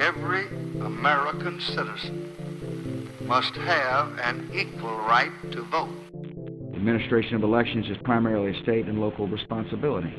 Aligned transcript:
every 0.00 0.46
American 0.80 1.60
citizen 1.60 2.32
must 3.26 3.54
have 3.54 4.18
an 4.20 4.50
equal 4.52 4.96
right 4.96 5.30
to 5.52 5.62
vote. 5.64 5.90
The 6.12 6.76
administration 6.76 7.36
of 7.36 7.42
elections 7.42 7.86
is 7.90 7.98
primarily 8.02 8.56
a 8.56 8.62
state 8.62 8.86
and 8.86 8.98
local 8.98 9.28
responsibility. 9.28 10.12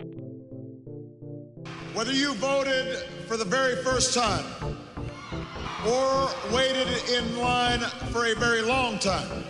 Whether 1.94 2.13
you 2.13 2.36
voted 2.36 2.97
for 3.28 3.38
the 3.38 3.46
very 3.46 3.75
first 3.83 4.13
time 4.13 4.46
or 5.87 6.29
waited 6.53 6.87
in 7.09 7.39
line 7.39 7.79
for 8.11 8.27
a 8.27 8.35
very 8.35 8.61
long 8.61 8.99
time, 8.99 9.43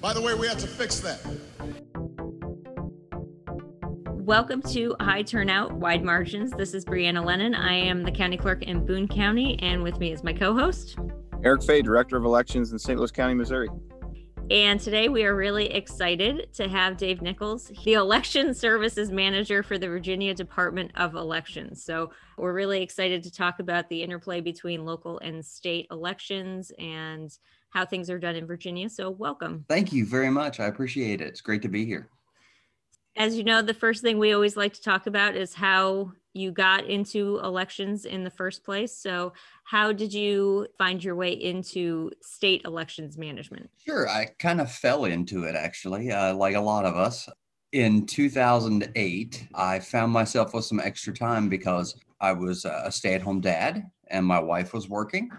by 0.00 0.12
the 0.12 0.20
way, 0.20 0.34
we 0.34 0.46
have 0.46 0.58
to 0.58 0.68
fix 0.68 1.00
that. 1.00 1.20
Welcome 4.24 4.62
to 4.70 4.96
High 5.00 5.20
Turnout, 5.20 5.74
Wide 5.74 6.02
Margins. 6.02 6.50
This 6.52 6.72
is 6.72 6.82
Brianna 6.82 7.22
Lennon. 7.22 7.54
I 7.54 7.74
am 7.74 8.02
the 8.02 8.10
county 8.10 8.38
clerk 8.38 8.62
in 8.62 8.86
Boone 8.86 9.06
County, 9.06 9.58
and 9.58 9.82
with 9.82 9.98
me 9.98 10.12
is 10.12 10.24
my 10.24 10.32
co 10.32 10.54
host, 10.54 10.96
Eric 11.44 11.62
Fey, 11.62 11.82
Director 11.82 12.16
of 12.16 12.24
Elections 12.24 12.72
in 12.72 12.78
St. 12.78 12.98
Louis 12.98 13.10
County, 13.10 13.34
Missouri. 13.34 13.68
And 14.50 14.80
today 14.80 15.10
we 15.10 15.24
are 15.24 15.36
really 15.36 15.66
excited 15.66 16.48
to 16.54 16.68
have 16.70 16.96
Dave 16.96 17.20
Nichols, 17.20 17.70
the 17.84 17.92
Election 17.92 18.54
Services 18.54 19.10
Manager 19.10 19.62
for 19.62 19.76
the 19.76 19.88
Virginia 19.88 20.32
Department 20.32 20.92
of 20.94 21.16
Elections. 21.16 21.84
So 21.84 22.10
we're 22.38 22.54
really 22.54 22.80
excited 22.80 23.22
to 23.24 23.30
talk 23.30 23.58
about 23.58 23.90
the 23.90 24.02
interplay 24.02 24.40
between 24.40 24.86
local 24.86 25.18
and 25.18 25.44
state 25.44 25.86
elections 25.90 26.72
and 26.78 27.30
how 27.68 27.84
things 27.84 28.08
are 28.08 28.18
done 28.18 28.36
in 28.36 28.46
Virginia. 28.46 28.88
So 28.88 29.10
welcome. 29.10 29.66
Thank 29.68 29.92
you 29.92 30.06
very 30.06 30.30
much. 30.30 30.60
I 30.60 30.64
appreciate 30.64 31.20
it. 31.20 31.28
It's 31.28 31.42
great 31.42 31.60
to 31.60 31.68
be 31.68 31.84
here 31.84 32.08
as 33.16 33.36
you 33.36 33.44
know, 33.44 33.62
the 33.62 33.74
first 33.74 34.02
thing 34.02 34.18
we 34.18 34.32
always 34.32 34.56
like 34.56 34.72
to 34.74 34.82
talk 34.82 35.06
about 35.06 35.36
is 35.36 35.54
how 35.54 36.12
you 36.32 36.50
got 36.50 36.84
into 36.86 37.38
elections 37.44 38.04
in 38.04 38.24
the 38.24 38.30
first 38.30 38.64
place. 38.64 38.92
So, 38.92 39.32
how 39.62 39.92
did 39.92 40.12
you 40.12 40.66
find 40.76 41.02
your 41.02 41.14
way 41.14 41.32
into 41.32 42.10
state 42.20 42.62
elections 42.64 43.16
management? 43.16 43.70
Sure. 43.78 44.08
I 44.08 44.26
kind 44.38 44.60
of 44.60 44.70
fell 44.70 45.04
into 45.04 45.44
it 45.44 45.54
actually, 45.54 46.10
uh, 46.10 46.34
like 46.34 46.56
a 46.56 46.60
lot 46.60 46.84
of 46.84 46.96
us. 46.96 47.28
In 47.72 48.06
2008, 48.06 49.48
I 49.54 49.78
found 49.78 50.12
myself 50.12 50.54
with 50.54 50.64
some 50.64 50.80
extra 50.80 51.12
time 51.12 51.48
because 51.48 51.96
I 52.20 52.32
was 52.32 52.64
a 52.64 52.90
stay 52.90 53.14
at 53.14 53.22
home 53.22 53.40
dad 53.40 53.90
and 54.08 54.26
my 54.26 54.38
wife 54.38 54.72
was 54.72 54.88
working. 54.88 55.30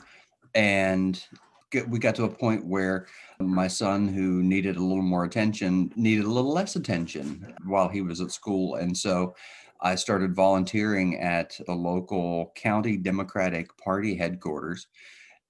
And 0.54 1.22
we 1.88 2.00
got 2.00 2.16
to 2.16 2.24
a 2.24 2.30
point 2.30 2.66
where 2.66 3.08
my 3.40 3.68
son, 3.68 4.08
who 4.08 4.42
needed 4.44 4.78
a 4.78 4.84
little 4.84 5.04
more 5.04 5.26
attention, 5.26 5.92
needed 5.96 6.26
a 6.26 6.32
little 6.32 6.54
less 6.54 6.76
attention 6.76 7.54
while 7.66 7.90
he 7.90 8.02
was 8.02 8.22
at 8.22 8.32
school. 8.32 8.76
And 8.76 8.96
so 8.96 9.36
I 9.82 9.96
started 9.96 10.36
volunteering 10.36 11.20
at 11.20 11.60
the 11.66 11.74
local 11.74 12.52
county 12.56 12.98
Democratic 12.98 13.76
Party 13.78 14.16
headquarters. 14.16 14.88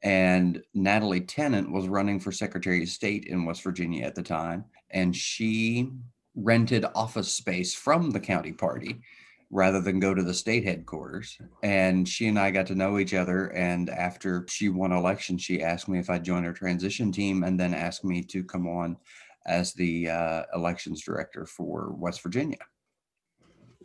And 0.03 0.61
Natalie 0.73 1.21
Tennant 1.21 1.71
was 1.71 1.87
running 1.87 2.19
for 2.19 2.31
Secretary 2.31 2.83
of 2.83 2.89
State 2.89 3.25
in 3.25 3.45
West 3.45 3.63
Virginia 3.63 4.05
at 4.05 4.15
the 4.15 4.23
time. 4.23 4.65
And 4.91 5.15
she 5.15 5.89
rented 6.35 6.85
office 6.95 7.31
space 7.31 7.73
from 7.73 8.11
the 8.11 8.19
county 8.19 8.51
party 8.51 9.01
rather 9.51 9.79
than 9.81 9.99
go 9.99 10.13
to 10.13 10.23
the 10.23 10.33
state 10.33 10.63
headquarters. 10.63 11.37
And 11.63 12.07
she 12.07 12.27
and 12.27 12.39
I 12.39 12.51
got 12.51 12.67
to 12.67 12.75
know 12.75 12.99
each 12.99 13.13
other. 13.13 13.47
And 13.47 13.89
after 13.89 14.45
she 14.49 14.69
won 14.69 14.91
election, 14.91 15.37
she 15.37 15.61
asked 15.61 15.87
me 15.87 15.99
if 15.99 16.09
I'd 16.09 16.23
join 16.23 16.43
her 16.43 16.53
transition 16.53 17.11
team 17.11 17.43
and 17.43 17.59
then 17.59 17.73
asked 17.73 18.03
me 18.03 18.23
to 18.23 18.43
come 18.43 18.67
on 18.67 18.97
as 19.45 19.73
the 19.73 20.09
uh, 20.09 20.43
elections 20.53 21.03
director 21.03 21.45
for 21.45 21.91
West 21.91 22.21
Virginia. 22.21 22.57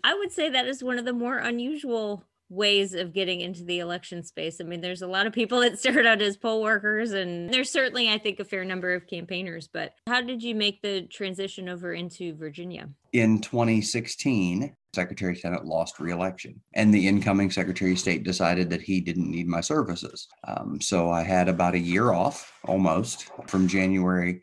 I 0.02 0.14
would 0.14 0.32
say 0.32 0.48
that 0.48 0.66
is 0.66 0.82
one 0.82 0.98
of 0.98 1.04
the 1.04 1.12
more 1.12 1.36
unusual 1.36 2.24
ways 2.50 2.94
of 2.94 3.12
getting 3.12 3.40
into 3.40 3.64
the 3.64 3.78
election 3.78 4.24
space. 4.24 4.60
I 4.60 4.64
mean, 4.64 4.80
there's 4.80 5.02
a 5.02 5.06
lot 5.06 5.26
of 5.26 5.32
people 5.32 5.60
that 5.60 5.78
start 5.78 6.04
out 6.04 6.20
as 6.20 6.36
poll 6.36 6.62
workers, 6.62 7.12
and 7.12 7.48
there's 7.48 7.70
certainly, 7.70 8.10
I 8.10 8.18
think, 8.18 8.40
a 8.40 8.44
fair 8.44 8.64
number 8.64 8.92
of 8.92 9.06
campaigners. 9.06 9.68
But 9.72 9.94
how 10.06 10.20
did 10.20 10.42
you 10.42 10.54
make 10.54 10.82
the 10.82 11.02
transition 11.02 11.68
over 11.68 11.94
into 11.94 12.34
Virginia? 12.34 12.88
In 13.12 13.40
2016, 13.40 14.74
Secretary 14.94 15.36
Tennant 15.36 15.64
lost 15.64 16.00
reelection, 16.00 16.60
and 16.74 16.92
the 16.92 17.06
incoming 17.06 17.50
Secretary 17.50 17.92
of 17.92 17.98
State 17.98 18.24
decided 18.24 18.70
that 18.70 18.82
he 18.82 19.00
didn't 19.00 19.30
need 19.30 19.46
my 19.46 19.60
services. 19.60 20.26
Um, 20.46 20.80
so 20.80 21.10
I 21.10 21.22
had 21.22 21.48
about 21.48 21.74
a 21.74 21.78
year 21.78 22.12
off 22.12 22.52
almost 22.64 23.30
from 23.46 23.68
January 23.68 24.42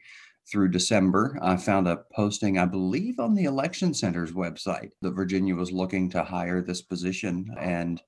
through 0.50 0.70
December. 0.70 1.38
I 1.42 1.58
found 1.58 1.88
a 1.88 2.04
posting, 2.16 2.58
I 2.58 2.66
believe, 2.66 3.20
on 3.20 3.36
the 3.36 3.44
Election 3.44 3.94
Center's 3.94 4.32
website 4.32 4.92
that 5.02 5.12
Virginia 5.12 5.56
was 5.56 5.72
looking 5.72 6.10
to 6.12 6.24
hire 6.24 6.62
this 6.62 6.82
position. 6.82 7.54
And 7.60 8.02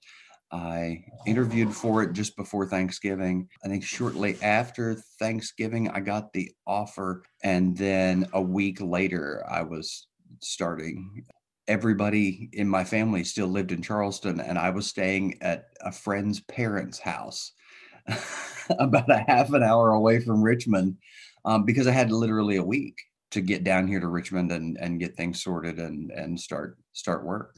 I 0.52 1.04
interviewed 1.28 1.76
for 1.76 2.02
it 2.02 2.14
just 2.14 2.36
before 2.36 2.66
Thanksgiving. 2.66 3.50
I 3.64 3.68
think 3.68 3.84
shortly 3.84 4.38
after 4.42 4.96
Thanksgiving, 5.20 5.90
I 5.90 6.00
got 6.00 6.34
the 6.34 6.52
offer. 6.66 7.24
And 7.44 7.78
then 7.78 8.28
a 8.34 8.42
week 8.42 8.80
later, 8.82 9.44
I 9.48 9.62
was 9.62 10.08
starting. 10.42 11.26
Everybody 11.70 12.50
in 12.54 12.68
my 12.68 12.84
family 12.84 13.24
still 13.24 13.48
lived 13.48 13.72
in 13.72 13.82
Charleston, 13.82 14.40
and 14.42 14.58
I 14.58 14.72
was 14.72 14.88
staying 14.88 15.38
at 15.42 15.70
a 15.82 15.92
friend's 15.92 16.40
parents' 16.42 17.00
house 17.00 17.54
about 18.80 19.10
a 19.10 19.24
half 19.28 19.54
an 19.54 19.64
hour 19.64 19.92
away 19.92 20.20
from 20.20 20.42
Richmond 20.42 20.98
um, 21.46 21.66
because 21.66 21.88
I 21.88 21.92
had 21.92 22.12
literally 22.12 22.58
a 22.58 22.64
week 22.64 22.98
to 23.32 23.42
get 23.42 23.64
down 23.64 23.88
here 23.88 24.00
to 24.00 24.08
Richmond 24.08 24.52
and, 24.52 24.78
and 24.80 25.00
get 25.00 25.16
things 25.16 25.44
sorted 25.44 25.78
and, 25.78 26.12
and 26.12 26.40
start 26.40 26.78
start 26.94 27.24
work. 27.24 27.56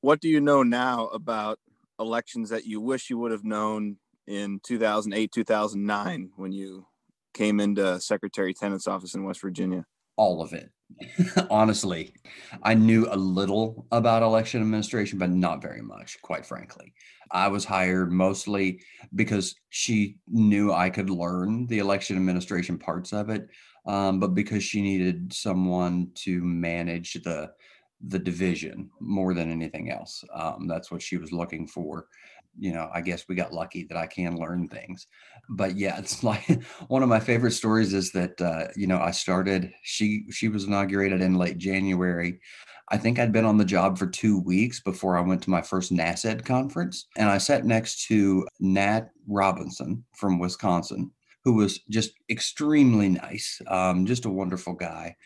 What 0.00 0.20
do 0.20 0.28
you 0.28 0.40
know 0.40 0.62
now 0.62 1.06
about 1.06 1.58
elections 1.98 2.50
that 2.50 2.64
you 2.64 2.80
wish 2.80 3.10
you 3.10 3.18
would 3.18 3.32
have 3.32 3.44
known 3.44 3.96
in 4.26 4.60
2008, 4.62 5.32
2009 5.32 6.30
when 6.36 6.52
you 6.52 6.86
came 7.34 7.58
into 7.58 8.00
Secretary 8.00 8.54
Tennant's 8.54 8.86
office 8.86 9.14
in 9.14 9.24
West 9.24 9.40
Virginia? 9.40 9.84
All 10.16 10.42
of 10.42 10.52
it. 10.52 10.70
Honestly, 11.50 12.14
I 12.62 12.74
knew 12.74 13.06
a 13.10 13.16
little 13.16 13.86
about 13.92 14.22
election 14.22 14.62
administration, 14.62 15.18
but 15.18 15.30
not 15.30 15.60
very 15.60 15.82
much, 15.82 16.20
quite 16.22 16.46
frankly. 16.46 16.94
I 17.30 17.48
was 17.48 17.64
hired 17.64 18.12
mostly 18.12 18.80
because 19.14 19.56
she 19.70 20.16
knew 20.28 20.72
I 20.72 20.90
could 20.90 21.10
learn 21.10 21.66
the 21.66 21.78
election 21.78 22.16
administration 22.16 22.78
parts 22.78 23.12
of 23.12 23.30
it, 23.30 23.48
um, 23.86 24.20
but 24.20 24.34
because 24.34 24.62
she 24.62 24.80
needed 24.80 25.32
someone 25.32 26.10
to 26.16 26.42
manage 26.42 27.14
the 27.14 27.50
the 28.08 28.18
division 28.18 28.90
more 29.00 29.32
than 29.32 29.50
anything 29.50 29.90
else. 29.90 30.22
Um, 30.34 30.68
that's 30.68 30.90
what 30.90 31.00
she 31.00 31.16
was 31.16 31.32
looking 31.32 31.66
for. 31.66 32.06
You 32.58 32.72
know, 32.72 32.88
I 32.92 33.00
guess 33.00 33.24
we 33.28 33.34
got 33.34 33.52
lucky 33.52 33.84
that 33.84 33.98
I 33.98 34.06
can 34.06 34.36
learn 34.36 34.68
things. 34.68 35.06
But 35.48 35.76
yeah, 35.76 35.98
it's 35.98 36.24
like 36.24 36.62
one 36.88 37.02
of 37.02 37.08
my 37.08 37.20
favorite 37.20 37.52
stories 37.52 37.92
is 37.94 38.12
that 38.12 38.40
uh, 38.40 38.68
you 38.76 38.86
know 38.86 38.98
I 38.98 39.10
started. 39.10 39.72
She 39.82 40.24
she 40.30 40.48
was 40.48 40.64
inaugurated 40.64 41.20
in 41.20 41.34
late 41.34 41.58
January. 41.58 42.40
I 42.88 42.96
think 42.96 43.18
I'd 43.18 43.32
been 43.32 43.44
on 43.44 43.58
the 43.58 43.64
job 43.64 43.98
for 43.98 44.06
two 44.06 44.38
weeks 44.40 44.80
before 44.80 45.18
I 45.18 45.20
went 45.20 45.42
to 45.42 45.50
my 45.50 45.60
first 45.60 45.92
NASED 45.92 46.44
conference. 46.44 47.06
And 47.16 47.28
I 47.28 47.38
sat 47.38 47.64
next 47.64 48.06
to 48.06 48.46
Nat 48.60 49.10
Robinson 49.26 50.04
from 50.14 50.38
Wisconsin, 50.38 51.10
who 51.44 51.54
was 51.54 51.80
just 51.90 52.12
extremely 52.30 53.08
nice, 53.08 53.60
um, 53.66 54.06
just 54.06 54.24
a 54.24 54.30
wonderful 54.30 54.74
guy. 54.74 55.16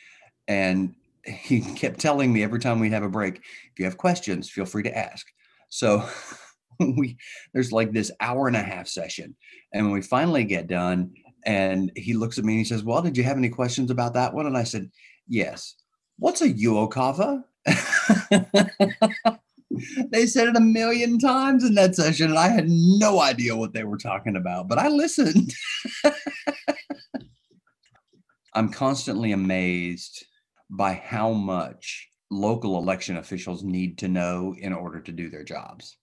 And 0.49 0.95
he 1.25 1.61
kept 1.75 2.01
telling 2.01 2.33
me 2.33 2.43
every 2.43 2.61
time 2.61 2.81
we'd 2.81 2.93
have 2.93 3.03
a 3.03 3.11
break, 3.11 3.37
if 3.37 3.79
you 3.79 3.85
have 3.85 3.99
questions, 3.99 4.49
feel 4.49 4.65
free 4.65 4.83
to 4.85 4.97
ask. 4.97 5.27
So 5.69 6.03
we 6.97 7.17
there's 7.53 7.73
like 7.73 7.93
this 7.93 8.11
hour 8.21 8.49
and 8.49 8.57
a 8.57 8.63
half 8.63 8.89
session. 8.89 9.37
And 9.73 9.87
when 9.87 9.95
we 9.95 10.03
finally 10.03 10.45
get 10.45 10.67
done, 10.67 11.13
and 11.45 11.93
he 11.97 12.15
looks 12.15 12.39
at 12.39 12.45
me 12.45 12.55
and 12.55 12.61
he 12.61 12.65
says, 12.65 12.83
Well, 12.83 13.03
did 13.03 13.17
you 13.17 13.23
have 13.25 13.37
any 13.37 13.49
questions 13.49 13.91
about 13.91 14.15
that 14.15 14.35
one? 14.35 14.47
And 14.47 14.57
I 14.57 14.65
said, 14.65 14.91
Yes. 15.29 15.75
What's 16.19 16.43
a 16.43 16.53
UOCAVA? 16.53 17.45
they 20.11 20.27
said 20.27 20.49
it 20.49 20.57
a 20.57 20.61
million 20.61 21.19
times 21.19 21.65
in 21.65 21.75
that 21.77 21.95
session, 21.95 22.29
and 22.31 22.39
I 22.39 22.49
had 22.49 22.69
no 22.69 23.21
idea 23.21 23.57
what 23.57 23.73
they 23.73 23.85
were 23.85 23.97
talking 23.97 24.37
about, 24.37 24.69
but 24.69 24.79
I 24.79 24.89
listened. 24.89 25.55
I'm 28.55 28.71
constantly 28.71 29.33
amazed 29.33 30.27
by 30.69 30.93
how 30.93 31.33
much 31.33 32.09
local 32.31 32.77
election 32.77 33.17
officials 33.17 33.65
need 33.65 33.97
to 33.99 34.09
know 34.09 34.55
in 34.59 34.75
order 34.75 35.01
to 35.01 35.13
do 35.13 35.31
their 35.31 35.45
jobs 35.45 35.97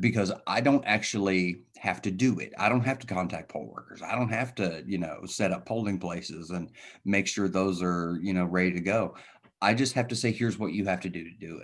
because 0.00 0.32
I 0.46 0.60
don't 0.60 0.84
actually 0.84 1.62
have 1.78 2.02
to 2.02 2.10
do 2.10 2.38
it. 2.38 2.52
I 2.58 2.68
don't 2.68 2.84
have 2.84 2.98
to 3.00 3.06
contact 3.06 3.50
poll 3.50 3.72
workers. 3.74 4.02
I 4.02 4.14
don't 4.14 4.28
have 4.28 4.54
to, 4.56 4.82
you 4.86 4.98
know, 4.98 5.20
set 5.24 5.52
up 5.52 5.66
polling 5.66 5.98
places 5.98 6.50
and 6.50 6.70
make 7.04 7.26
sure 7.26 7.48
those 7.48 7.82
are, 7.82 8.18
you 8.22 8.34
know, 8.34 8.44
ready 8.44 8.72
to 8.72 8.80
go. 8.80 9.14
I 9.60 9.74
just 9.74 9.94
have 9.94 10.06
to 10.08 10.16
say, 10.16 10.30
here's 10.30 10.58
what 10.58 10.72
you 10.72 10.84
have 10.84 11.00
to 11.00 11.08
do 11.08 11.24
to 11.24 11.30
do 11.40 11.60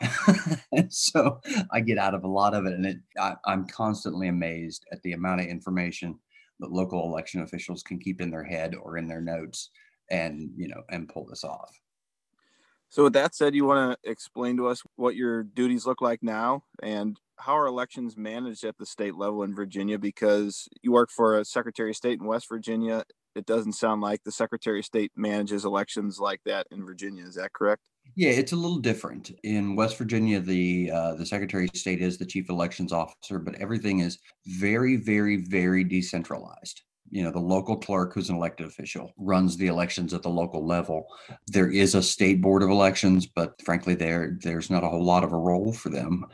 it. 0.00 0.92
so 0.92 1.40
I 1.72 1.80
get 1.80 1.98
out 1.98 2.14
of 2.14 2.24
a 2.24 2.28
lot 2.28 2.54
of 2.54 2.66
it, 2.66 2.74
and 2.74 2.84
it, 2.84 2.98
I, 3.18 3.36
I'm 3.46 3.66
constantly 3.68 4.28
amazed 4.28 4.84
at 4.92 5.00
the 5.02 5.12
amount 5.12 5.40
of 5.40 5.46
information 5.46 6.18
that 6.60 6.72
local 6.72 7.04
election 7.04 7.42
officials 7.42 7.82
can 7.82 7.98
keep 7.98 8.20
in 8.20 8.30
their 8.30 8.44
head 8.44 8.74
or 8.74 8.98
in 8.98 9.08
their 9.08 9.22
notes, 9.22 9.70
and 10.10 10.50
you 10.56 10.68
know, 10.68 10.82
and 10.90 11.08
pull 11.08 11.24
this 11.24 11.42
off. 11.42 11.70
So, 12.90 13.04
with 13.04 13.14
that 13.14 13.34
said, 13.34 13.54
you 13.54 13.64
want 13.64 13.98
to 14.02 14.10
explain 14.10 14.58
to 14.58 14.66
us 14.66 14.82
what 14.96 15.16
your 15.16 15.42
duties 15.42 15.86
look 15.86 16.02
like 16.02 16.22
now, 16.22 16.64
and 16.82 17.18
how 17.38 17.56
are 17.56 17.66
elections 17.66 18.16
managed 18.16 18.64
at 18.64 18.76
the 18.78 18.86
state 18.86 19.14
level 19.14 19.42
in 19.42 19.54
Virginia? 19.54 19.98
Because 19.98 20.68
you 20.82 20.92
work 20.92 21.10
for 21.10 21.38
a 21.38 21.44
Secretary 21.44 21.90
of 21.90 21.96
State 21.96 22.20
in 22.20 22.26
West 22.26 22.48
Virginia. 22.48 23.04
It 23.34 23.46
doesn't 23.46 23.74
sound 23.74 24.00
like 24.00 24.22
the 24.24 24.32
Secretary 24.32 24.80
of 24.80 24.84
State 24.84 25.12
manages 25.16 25.64
elections 25.64 26.18
like 26.18 26.40
that 26.44 26.66
in 26.70 26.84
Virginia. 26.84 27.24
Is 27.24 27.36
that 27.36 27.52
correct? 27.52 27.82
Yeah, 28.16 28.30
it's 28.30 28.52
a 28.52 28.56
little 28.56 28.78
different. 28.78 29.30
In 29.44 29.76
West 29.76 29.98
Virginia, 29.98 30.40
the 30.40 30.90
uh, 30.90 31.14
the 31.14 31.26
Secretary 31.26 31.66
of 31.66 31.76
State 31.76 32.00
is 32.00 32.18
the 32.18 32.26
chief 32.26 32.48
elections 32.48 32.92
officer, 32.92 33.38
but 33.38 33.54
everything 33.56 34.00
is 34.00 34.18
very, 34.46 34.96
very, 34.96 35.36
very 35.36 35.84
decentralized 35.84 36.82
you 37.10 37.22
know 37.22 37.30
the 37.30 37.38
local 37.38 37.76
clerk 37.76 38.12
who's 38.12 38.28
an 38.28 38.36
elected 38.36 38.66
official 38.66 39.12
runs 39.16 39.56
the 39.56 39.66
elections 39.66 40.12
at 40.12 40.22
the 40.22 40.28
local 40.28 40.66
level 40.66 41.06
there 41.46 41.70
is 41.70 41.94
a 41.94 42.02
state 42.02 42.40
board 42.40 42.62
of 42.62 42.70
elections 42.70 43.26
but 43.26 43.60
frankly 43.62 43.94
there 43.94 44.36
there's 44.42 44.70
not 44.70 44.84
a 44.84 44.88
whole 44.88 45.04
lot 45.04 45.24
of 45.24 45.32
a 45.32 45.36
role 45.36 45.72
for 45.72 45.88
them 45.88 46.24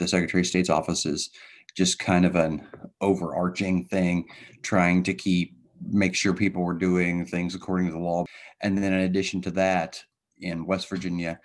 the 0.00 0.08
secretary 0.08 0.40
of 0.40 0.46
state's 0.46 0.70
office 0.70 1.06
is 1.06 1.30
just 1.76 1.98
kind 1.98 2.26
of 2.26 2.34
an 2.34 2.66
overarching 3.00 3.86
thing 3.86 4.26
trying 4.62 5.02
to 5.04 5.14
keep 5.14 5.54
make 5.82 6.14
sure 6.14 6.34
people 6.34 6.62
were 6.62 6.74
doing 6.74 7.24
things 7.24 7.54
according 7.54 7.86
to 7.86 7.92
the 7.92 7.98
law 7.98 8.24
and 8.60 8.76
then 8.76 8.92
in 8.92 9.00
addition 9.00 9.40
to 9.40 9.50
that 9.50 10.02
in 10.40 10.66
west 10.66 10.88
virginia 10.90 11.38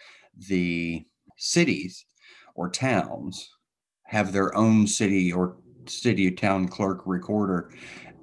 the 0.48 1.06
cities 1.38 2.06
or 2.56 2.70
towns 2.70 3.50
have 4.04 4.32
their 4.32 4.56
own 4.58 4.88
city 4.88 5.32
or 5.32 5.58
city 5.88 6.30
town 6.32 6.68
clerk 6.68 7.02
recorder 7.06 7.72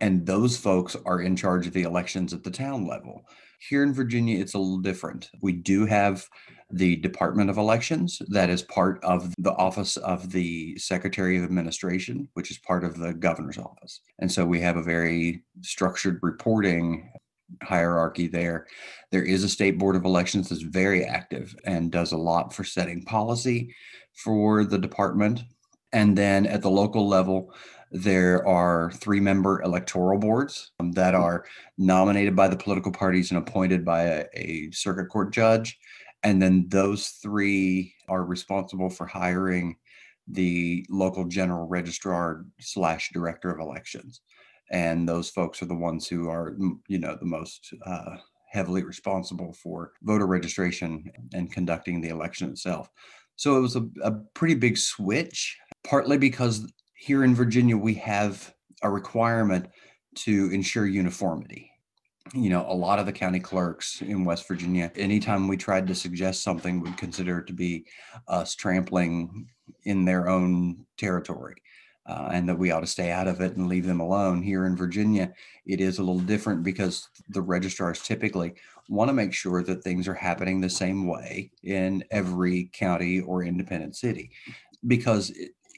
and 0.03 0.27
those 0.27 0.57
folks 0.57 0.97
are 1.07 1.21
in 1.21 1.37
charge 1.37 1.69
of 1.69 1.73
the 1.75 1.85
elections 1.85 2.33
at 2.33 2.43
the 2.43 2.51
town 2.51 2.89
level. 2.89 3.25
Here 3.61 3.85
in 3.85 3.95
Virginia, 3.95 4.41
it's 4.41 4.55
a 4.55 4.59
little 4.59 4.81
different. 4.81 5.31
We 5.43 5.53
do 5.53 5.87
have 5.87 6.29
the 6.73 6.97
Department 6.97 7.51
of 7.51 7.59
Elections 7.59 8.21
that 8.29 8.51
is 8.51 8.63
part 8.63 9.03
of 9.05 9.35
the 9.39 9.53
Office 9.53 9.97
of 9.99 10.33
the 10.33 10.77
Secretary 10.79 11.37
of 11.37 11.45
Administration, 11.45 12.29
which 12.35 12.51
is 12.51 12.59
part 12.59 12.83
of 12.83 12.99
the 12.99 13.13
governor's 13.13 13.59
office. 13.59 14.01
And 14.19 14.31
so 14.31 14.45
we 14.45 14.61
have 14.61 14.77
a 14.77 14.83
very 14.83 15.43
structured 15.61 16.19
reporting 16.23 17.11
hierarchy 17.63 18.27
there. 18.27 18.67
There 19.11 19.23
is 19.23 19.45
a 19.45 19.49
state 19.49 19.79
board 19.79 19.97
of 19.97 20.05
elections 20.05 20.49
that's 20.49 20.63
very 20.63 21.05
active 21.05 21.55
and 21.65 21.93
does 21.93 22.13
a 22.13 22.17
lot 22.17 22.55
for 22.55 22.65
setting 22.65 23.03
policy 23.05 23.75
for 24.15 24.65
the 24.65 24.79
department. 24.79 25.43
And 25.93 26.17
then 26.17 26.47
at 26.47 26.63
the 26.63 26.71
local 26.71 27.07
level, 27.07 27.53
there 27.93 28.47
are 28.49 28.91
three 28.93 29.21
member 29.21 29.61
electoral 29.63 30.19
boards 30.19 30.73
um, 30.81 30.93
that 30.93 31.15
are 31.15 31.45
nominated 31.77 32.35
by 32.35 32.49
the 32.49 32.57
political 32.57 32.91
parties 32.91 33.31
and 33.31 33.39
appointed 33.39 33.85
by 33.85 34.03
a, 34.03 34.25
a, 34.35 34.71
circuit 34.71 35.09
court 35.11 35.31
judge. 35.33 35.79
And 36.25 36.41
then 36.41 36.67
those 36.69 37.09
three 37.09 37.95
are 38.09 38.25
responsible 38.25 38.91
for 38.91 39.07
hiring 39.07 39.77
the 40.29 40.87
local 40.89 41.25
general 41.25 41.67
registrar 41.67 42.45
slash 42.61 43.11
director 43.13 43.51
of 43.51 43.61
elections. 43.61 44.21
And 44.71 45.09
those 45.09 45.31
folks 45.31 45.61
are 45.63 45.67
the 45.67 45.75
ones 45.75 46.07
who 46.07 46.29
are, 46.29 46.57
you 46.87 46.99
know, 46.99 47.17
the 47.19 47.27
most 47.27 47.75
uh, 47.85 48.17
heavily 48.51 48.85
responsible 48.85 49.53
for 49.53 49.93
voter 50.03 50.27
registration 50.27 51.11
and 51.33 51.53
conducting 51.53 52.01
the 52.01 52.11
election 52.11 52.51
itself. 52.51 52.89
So 53.37 53.57
it 53.57 53.61
was 53.61 53.77
a, 53.77 53.87
a 54.03 54.13
pretty 54.35 54.55
big 54.55 54.79
switch, 54.79 55.59
partly 55.83 56.19
because 56.19 56.71
here 56.95 57.25
in 57.25 57.35
Virginia, 57.35 57.77
we 57.77 57.95
have 57.95 58.55
a 58.83 58.91
requirement 58.91 59.69
to 60.15 60.51
ensure 60.53 60.87
uniformity. 60.87 61.72
You 62.35 62.51
know, 62.51 62.65
a 62.69 62.75
lot 62.75 62.99
of 62.99 63.07
the 63.07 63.13
county 63.13 63.41
clerks 63.41 64.01
in 64.01 64.25
West 64.25 64.47
Virginia, 64.49 64.91
anytime 64.97 65.49
we 65.49 65.57
tried 65.57 65.87
to 65.89 65.95
suggest 65.95 66.43
something, 66.43 66.81
would 66.81 66.97
consider 66.97 67.39
it 67.39 67.47
to 67.49 67.53
be 67.53 67.85
us 68.29 68.55
trampling 68.55 69.49
in 69.85 70.05
their 70.05 70.29
own 70.29 70.87
territory. 70.97 71.57
Uh, 72.05 72.31
and 72.33 72.49
that 72.49 72.59
we 72.59 72.73
ought 72.73 72.81
to 72.81 72.87
stay 72.87 73.13
out 73.13 73.29
of 73.29 73.41
it 73.41 73.57
and 73.57 73.69
leave 73.69 73.87
them 73.87 74.01
alone. 74.01 74.43
Here 74.43 74.67
in 74.67 74.75
Virginia, 74.75 75.33
it 75.67 75.81
is 75.81 75.99
a 75.99 76.03
little 76.03 76.21
different 76.21 76.65
because 76.65 77.09
the 77.29 77.41
registrars 77.41 78.03
typically 78.03 78.55
want 78.89 79.09
to 79.09 79.15
make 79.15 79.33
sure 79.33 79.63
that 79.63 79.85
things 79.85 80.09
are 80.09 80.15
happening 80.15 80.61
the 80.61 80.69
same 80.69 81.07
way 81.07 81.53
in 81.63 82.03
every 82.11 82.71
county 82.73 83.21
or 83.21 83.45
independent 83.45 83.95
city. 83.95 84.33
Because 84.85 85.33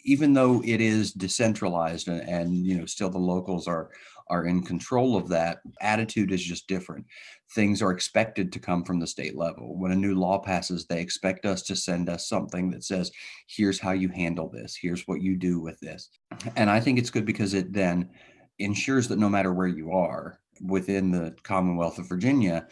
even 0.05 0.35
though 0.35 0.63
it 0.65 0.81
is 0.81 1.13
decentralized 1.13 2.09
and, 2.09 2.21
and 2.29 2.67
you 2.67 2.79
know 2.79 2.87
still 2.87 3.11
the 3.11 3.19
locals 3.19 3.67
are 3.67 3.91
are 4.29 4.47
in 4.47 4.63
control 4.63 5.17
of 5.17 5.29
that 5.29 5.59
attitude 5.81 6.33
is 6.33 6.43
just 6.43 6.67
different 6.67 7.05
things 7.55 7.83
are 7.83 7.91
expected 7.91 8.53
to 8.53 8.59
come 8.59 8.85
from 8.85 8.99
the 8.99 9.07
state 9.07 9.37
level 9.37 9.79
when 9.79 9.93
a 9.93 9.97
new 9.97 10.15
law 10.15 10.39
passes 10.39 10.87
they 10.87 11.01
expect 11.01 11.47
us 11.47 11.63
to 11.63 11.77
send 11.77 12.09
us 12.09 12.29
something 12.29 12.71
that 12.71 12.85
says 12.85 13.11
here's 13.47 13.79
how 13.79 13.93
you 13.93 14.09
handle 14.09 14.49
this 14.49 14.77
here's 14.77 15.07
what 15.07 15.21
you 15.21 15.37
do 15.37 15.61
with 15.61 15.79
this 15.81 16.11
and 16.57 16.71
i 16.71 16.81
think 16.81 16.99
it's 16.99 17.11
good 17.11 17.27
because 17.27 17.55
it 17.55 17.73
then 17.73 18.09
ensures 18.59 19.09
that 19.09 19.19
no 19.19 19.29
matter 19.29 19.53
where 19.53 19.67
you 19.67 19.93
are 19.93 20.39
within 20.63 21.11
the 21.11 21.35
commonwealth 21.43 21.99
of 21.99 22.09
virginia 22.09 22.67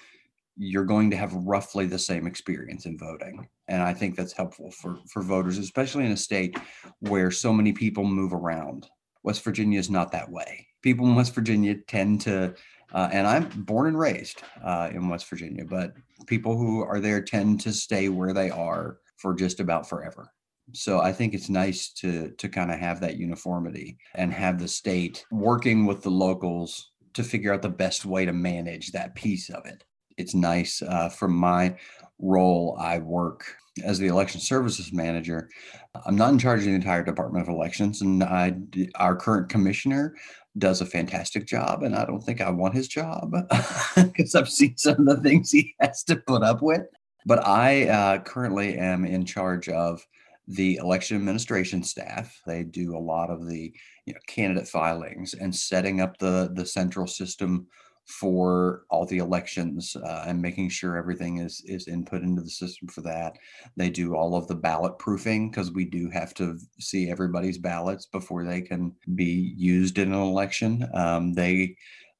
you're 0.56 0.84
going 0.84 1.10
to 1.10 1.16
have 1.16 1.32
roughly 1.34 1.86
the 1.86 1.98
same 1.98 2.26
experience 2.26 2.86
in 2.86 2.98
voting. 2.98 3.48
And 3.68 3.82
I 3.82 3.94
think 3.94 4.16
that's 4.16 4.32
helpful 4.32 4.70
for, 4.70 4.98
for 5.08 5.22
voters, 5.22 5.58
especially 5.58 6.04
in 6.04 6.12
a 6.12 6.16
state 6.16 6.58
where 7.00 7.30
so 7.30 7.52
many 7.52 7.72
people 7.72 8.04
move 8.04 8.32
around. 8.32 8.86
West 9.22 9.42
Virginia 9.44 9.78
is 9.78 9.90
not 9.90 10.12
that 10.12 10.30
way. 10.30 10.66
People 10.82 11.06
in 11.06 11.14
West 11.14 11.34
Virginia 11.34 11.76
tend 11.86 12.20
to, 12.22 12.54
uh, 12.92 13.08
and 13.12 13.26
I'm 13.26 13.48
born 13.64 13.88
and 13.88 13.98
raised 13.98 14.42
uh, 14.64 14.90
in 14.92 15.08
West 15.08 15.28
Virginia, 15.28 15.64
but 15.64 15.94
people 16.26 16.56
who 16.56 16.82
are 16.82 17.00
there 17.00 17.22
tend 17.22 17.60
to 17.60 17.72
stay 17.72 18.08
where 18.08 18.32
they 18.32 18.50
are 18.50 18.98
for 19.16 19.34
just 19.34 19.60
about 19.60 19.88
forever. 19.88 20.32
So 20.72 21.00
I 21.00 21.12
think 21.12 21.34
it's 21.34 21.48
nice 21.48 21.92
to 21.94 22.30
to 22.38 22.48
kind 22.48 22.70
of 22.70 22.78
have 22.78 23.00
that 23.00 23.16
uniformity 23.16 23.98
and 24.14 24.32
have 24.32 24.58
the 24.58 24.68
state 24.68 25.24
working 25.30 25.86
with 25.86 26.02
the 26.02 26.10
locals 26.10 26.92
to 27.14 27.22
figure 27.22 27.52
out 27.52 27.62
the 27.62 27.68
best 27.68 28.04
way 28.06 28.24
to 28.24 28.32
manage 28.32 28.92
that 28.92 29.14
piece 29.14 29.50
of 29.50 29.66
it 29.66 29.84
it's 30.16 30.34
nice 30.34 30.82
uh, 30.82 31.08
from 31.08 31.34
my 31.34 31.76
role. 32.18 32.76
I 32.80 32.98
work 32.98 33.44
as 33.84 33.98
the 33.98 34.08
election 34.08 34.40
services 34.40 34.92
manager. 34.92 35.48
I'm 36.06 36.16
not 36.16 36.32
in 36.32 36.38
charge 36.38 36.60
of 36.60 36.66
the 36.66 36.74
entire 36.74 37.04
Department 37.04 37.42
of 37.42 37.54
Elections, 37.54 38.02
and 38.02 38.22
I, 38.22 38.54
our 38.96 39.16
current 39.16 39.48
commissioner 39.48 40.14
does 40.58 40.80
a 40.80 40.86
fantastic 40.86 41.46
job. 41.46 41.82
And 41.82 41.96
I 41.96 42.04
don't 42.04 42.20
think 42.20 42.40
I 42.40 42.50
want 42.50 42.74
his 42.74 42.88
job 42.88 43.32
because 43.96 44.34
I've 44.34 44.50
seen 44.50 44.76
some 44.76 45.08
of 45.08 45.22
the 45.22 45.28
things 45.28 45.50
he 45.50 45.74
has 45.80 46.04
to 46.04 46.16
put 46.16 46.42
up 46.42 46.62
with. 46.62 46.82
But 47.24 47.46
I 47.46 47.88
uh, 47.88 48.18
currently 48.20 48.76
am 48.76 49.04
in 49.04 49.24
charge 49.24 49.68
of 49.68 50.04
the 50.48 50.76
election 50.76 51.16
administration 51.16 51.82
staff. 51.82 52.40
They 52.46 52.64
do 52.64 52.96
a 52.96 52.98
lot 52.98 53.30
of 53.30 53.46
the 53.46 53.72
you 54.06 54.12
know, 54.12 54.20
candidate 54.26 54.68
filings 54.68 55.34
and 55.34 55.54
setting 55.54 56.00
up 56.00 56.18
the 56.18 56.50
the 56.52 56.66
central 56.66 57.06
system 57.06 57.68
for 58.06 58.82
all 58.90 59.06
the 59.06 59.18
elections 59.18 59.96
uh, 59.96 60.24
and 60.26 60.40
making 60.40 60.68
sure 60.68 60.96
everything 60.96 61.38
is 61.38 61.62
is 61.66 61.88
input 61.88 62.22
into 62.22 62.42
the 62.42 62.50
system 62.50 62.88
for 62.88 63.00
that. 63.02 63.36
They 63.76 63.90
do 63.90 64.14
all 64.14 64.34
of 64.34 64.46
the 64.48 64.54
ballot 64.54 64.98
proofing 64.98 65.50
because 65.50 65.72
we 65.72 65.84
do 65.84 66.10
have 66.10 66.34
to 66.34 66.58
see 66.78 67.10
everybody's 67.10 67.58
ballots 67.58 68.06
before 68.06 68.44
they 68.44 68.60
can 68.60 68.92
be 69.14 69.54
used 69.56 69.98
in 69.98 70.12
an 70.12 70.20
election. 70.20 70.88
Um, 70.94 71.32
they 71.32 71.76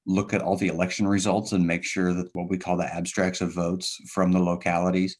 look 0.07 0.35
at 0.35 0.43
all 0.43 0.57
the 0.57 0.69
election 0.69 1.07
results 1.07 1.53
and 1.53 1.67
make 1.67 1.85
sure 1.85 2.12
that 2.12 2.29
what 2.33 2.49
we 2.49 2.59
call 2.59 2.77
the 2.77 2.95
abstracts 2.95 3.41
of 3.41 3.55
votes 3.55 4.01
from 4.12 4.33
the 4.33 4.41
localities 4.41 5.17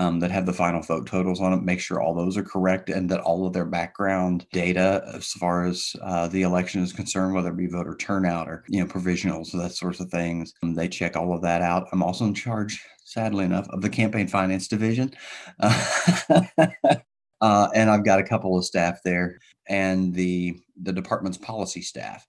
um, 0.00 0.18
that 0.18 0.30
have 0.30 0.46
the 0.46 0.52
final 0.52 0.80
vote 0.80 1.06
totals 1.06 1.42
on 1.42 1.52
it, 1.52 1.62
make 1.62 1.78
sure 1.78 2.00
all 2.00 2.14
those 2.14 2.38
are 2.38 2.42
correct 2.42 2.88
and 2.88 3.10
that 3.10 3.20
all 3.20 3.46
of 3.46 3.52
their 3.52 3.66
background 3.66 4.46
data 4.50 5.04
as 5.14 5.30
far 5.32 5.66
as 5.66 5.94
uh, 6.02 6.26
the 6.26 6.40
election 6.40 6.82
is 6.82 6.90
concerned, 6.90 7.34
whether 7.34 7.50
it 7.50 7.56
be 7.58 7.66
voter 7.66 7.94
turnout 7.94 8.48
or, 8.48 8.64
you 8.66 8.80
know, 8.80 8.86
provisionals, 8.86 9.52
that 9.52 9.72
sorts 9.72 10.00
of 10.00 10.10
things. 10.10 10.54
Um, 10.62 10.74
they 10.74 10.88
check 10.88 11.16
all 11.16 11.34
of 11.34 11.42
that 11.42 11.60
out. 11.60 11.86
I'm 11.92 12.02
also 12.02 12.24
in 12.24 12.32
charge, 12.32 12.82
sadly 13.04 13.44
enough, 13.44 13.68
of 13.68 13.82
the 13.82 13.90
campaign 13.90 14.26
finance 14.26 14.66
division. 14.66 15.12
Uh, 17.42 17.70
and 17.74 17.88
I've 17.88 18.04
got 18.04 18.20
a 18.20 18.22
couple 18.22 18.58
of 18.58 18.66
staff 18.66 18.98
there 19.02 19.38
and 19.66 20.14
the, 20.14 20.60
the 20.82 20.92
department's 20.92 21.38
policy 21.38 21.80
staff. 21.80 22.26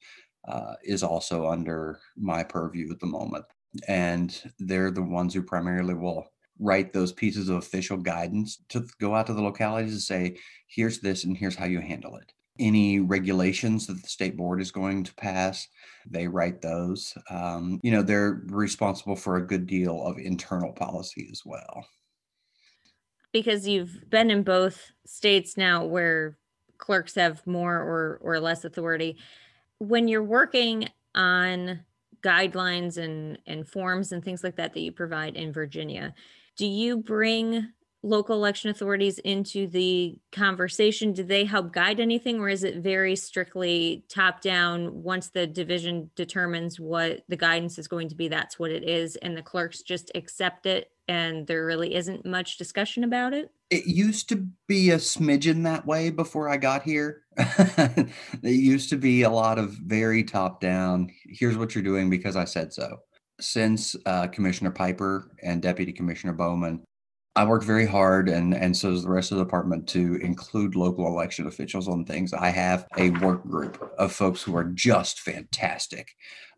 Uh, 0.48 0.75
is 0.86 1.04
also 1.04 1.50
under 1.50 2.00
my 2.16 2.44
purview 2.44 2.90
at 2.94 3.00
the 3.01 3.06
moment. 3.06 3.44
And 3.90 4.42
they're 4.58 4.90
the 4.90 5.04
ones 5.04 5.34
who 5.34 5.44
primarily 5.44 5.96
will 5.96 6.25
write 6.62 6.94
those 6.94 7.12
pieces 7.12 7.50
of 7.50 7.58
official 7.58 7.98
guidance 7.98 8.60
to 8.70 8.88
go 9.00 9.15
out 9.15 9.27
to 9.27 9.34
the 9.34 9.41
localities 9.41 9.91
and 9.91 10.01
say, 10.01 10.38
here's 10.68 11.00
this 11.00 11.25
and 11.25 11.36
here's 11.36 11.56
how 11.56 11.65
you 11.65 11.82
handle 11.82 12.15
it. 12.15 12.32
Any 12.60 13.00
regulations 13.00 13.88
that 13.88 14.01
the 14.01 14.08
state 14.08 14.38
board 14.38 14.62
is 14.62 14.72
going 14.72 15.03
to 15.03 15.15
pass, 15.15 15.68
they 16.08 16.27
write 16.27 16.62
those. 16.62 17.18
Um, 17.30 17.80
you 17.82 17.91
know, 17.91 18.03
they're 18.03 18.44
responsible 18.46 19.15
for 19.15 19.38
a 19.38 19.46
good 19.46 19.65
deal 19.65 20.06
of 20.06 20.20
internal 20.20 20.72
policy 20.72 21.27
as 21.32 21.41
well. 21.44 21.86
Because 23.32 23.68
you've 23.68 24.10
been 24.10 24.30
in 24.30 24.44
both 24.44 24.91
states 25.06 25.58
now 25.58 25.86
where 25.86 26.38
clerks 26.77 27.15
have 27.15 27.46
more 27.48 27.75
or, 27.75 28.20
or 28.22 28.39
less 28.39 28.65
authority. 28.65 29.18
When 29.80 30.08
you're 30.08 30.24
working 30.24 30.89
on 31.15 31.80
guidelines 32.22 32.98
and, 32.98 33.39
and 33.48 33.68
forms 33.68 34.12
and 34.12 34.24
things 34.24 34.44
like 34.44 34.58
that 34.58 34.74
that 34.74 34.80
you 34.80 34.91
provide 34.91 35.36
in 35.36 35.51
Virginia, 35.51 36.13
do 36.58 36.65
you 36.65 36.98
bring 36.98 37.72
local 38.03 38.36
election 38.36 38.72
authorities 38.72 39.20
into 39.20 39.67
the 39.67 40.17
conversation? 40.31 41.13
Do 41.13 41.24
they 41.24 41.46
help 41.46 41.72
guide 41.72 42.00
anything 42.00 42.39
or 42.39 42.50
is 42.50 42.63
it 42.63 42.77
very 42.77 43.15
strictly 43.15 44.05
top 44.10 44.41
down? 44.41 45.03
Once 45.03 45.29
the 45.29 45.46
division 45.46 46.10
determines 46.15 46.79
what 46.79 47.22
the 47.29 47.38
guidance 47.38 47.77
is 47.77 47.88
going 47.88 48.10
to 48.10 48.15
be, 48.15 48.27
that's 48.27 48.58
what 48.58 48.72
it 48.72 48.88
is, 48.88 49.15
and 49.17 49.38
the 49.38 49.43
clerks 49.43 49.81
just 49.81 50.12
accept 50.15 50.65
it 50.65 50.91
and 51.08 51.46
there 51.46 51.65
really 51.65 51.96
isn't 51.96 52.25
much 52.25 52.58
discussion 52.58 53.03
about 53.03 53.34
it? 53.34 53.51
It 53.70 53.86
used 53.86 54.29
to 54.29 54.48
be 54.67 54.91
a 54.91 54.98
smidgen 54.98 55.63
that 55.63 55.86
way 55.86 56.10
before 56.10 56.48
I 56.48 56.58
got 56.58 56.84
here. 56.84 57.24
it 57.38 58.08
used 58.43 58.89
to 58.89 58.98
be 58.98 59.24
a 59.24 59.29
lot 59.29 59.60
of 59.60 59.72
very 59.72 60.24
top 60.24 60.62
down. 60.62 61.10
Here's 61.25 61.58
what 61.58 61.75
you're 61.75 61.84
doing 61.84 62.10
because 62.10 62.36
I 62.36 62.46
said 62.46 62.72
so. 62.72 63.00
Since 63.41 63.95
uh, 64.05 64.27
Commissioner 64.27 64.71
Piper 64.71 65.31
and 65.43 65.62
Deputy 65.62 65.91
Commissioner 65.91 66.33
Bowman, 66.33 66.83
I 67.36 67.45
work 67.45 67.63
very 67.63 67.86
hard, 67.86 68.27
and 68.27 68.53
and 68.53 68.75
so 68.75 68.91
does 68.91 69.03
the 69.03 69.10
rest 69.10 69.31
of 69.31 69.38
the 69.38 69.43
department 69.45 69.88
to 69.89 70.15
include 70.17 70.75
local 70.75 71.07
election 71.07 71.48
officials 71.48 71.88
on 71.88 72.03
things. 72.03 72.33
I 72.33 72.50
have 72.50 72.86
a 72.98 73.10
work 73.12 73.43
group 73.43 73.81
of 73.98 74.12
folks 74.12 74.43
who 74.43 74.55
are 74.55 74.65
just 74.65 75.21
fantastic, 75.21 76.10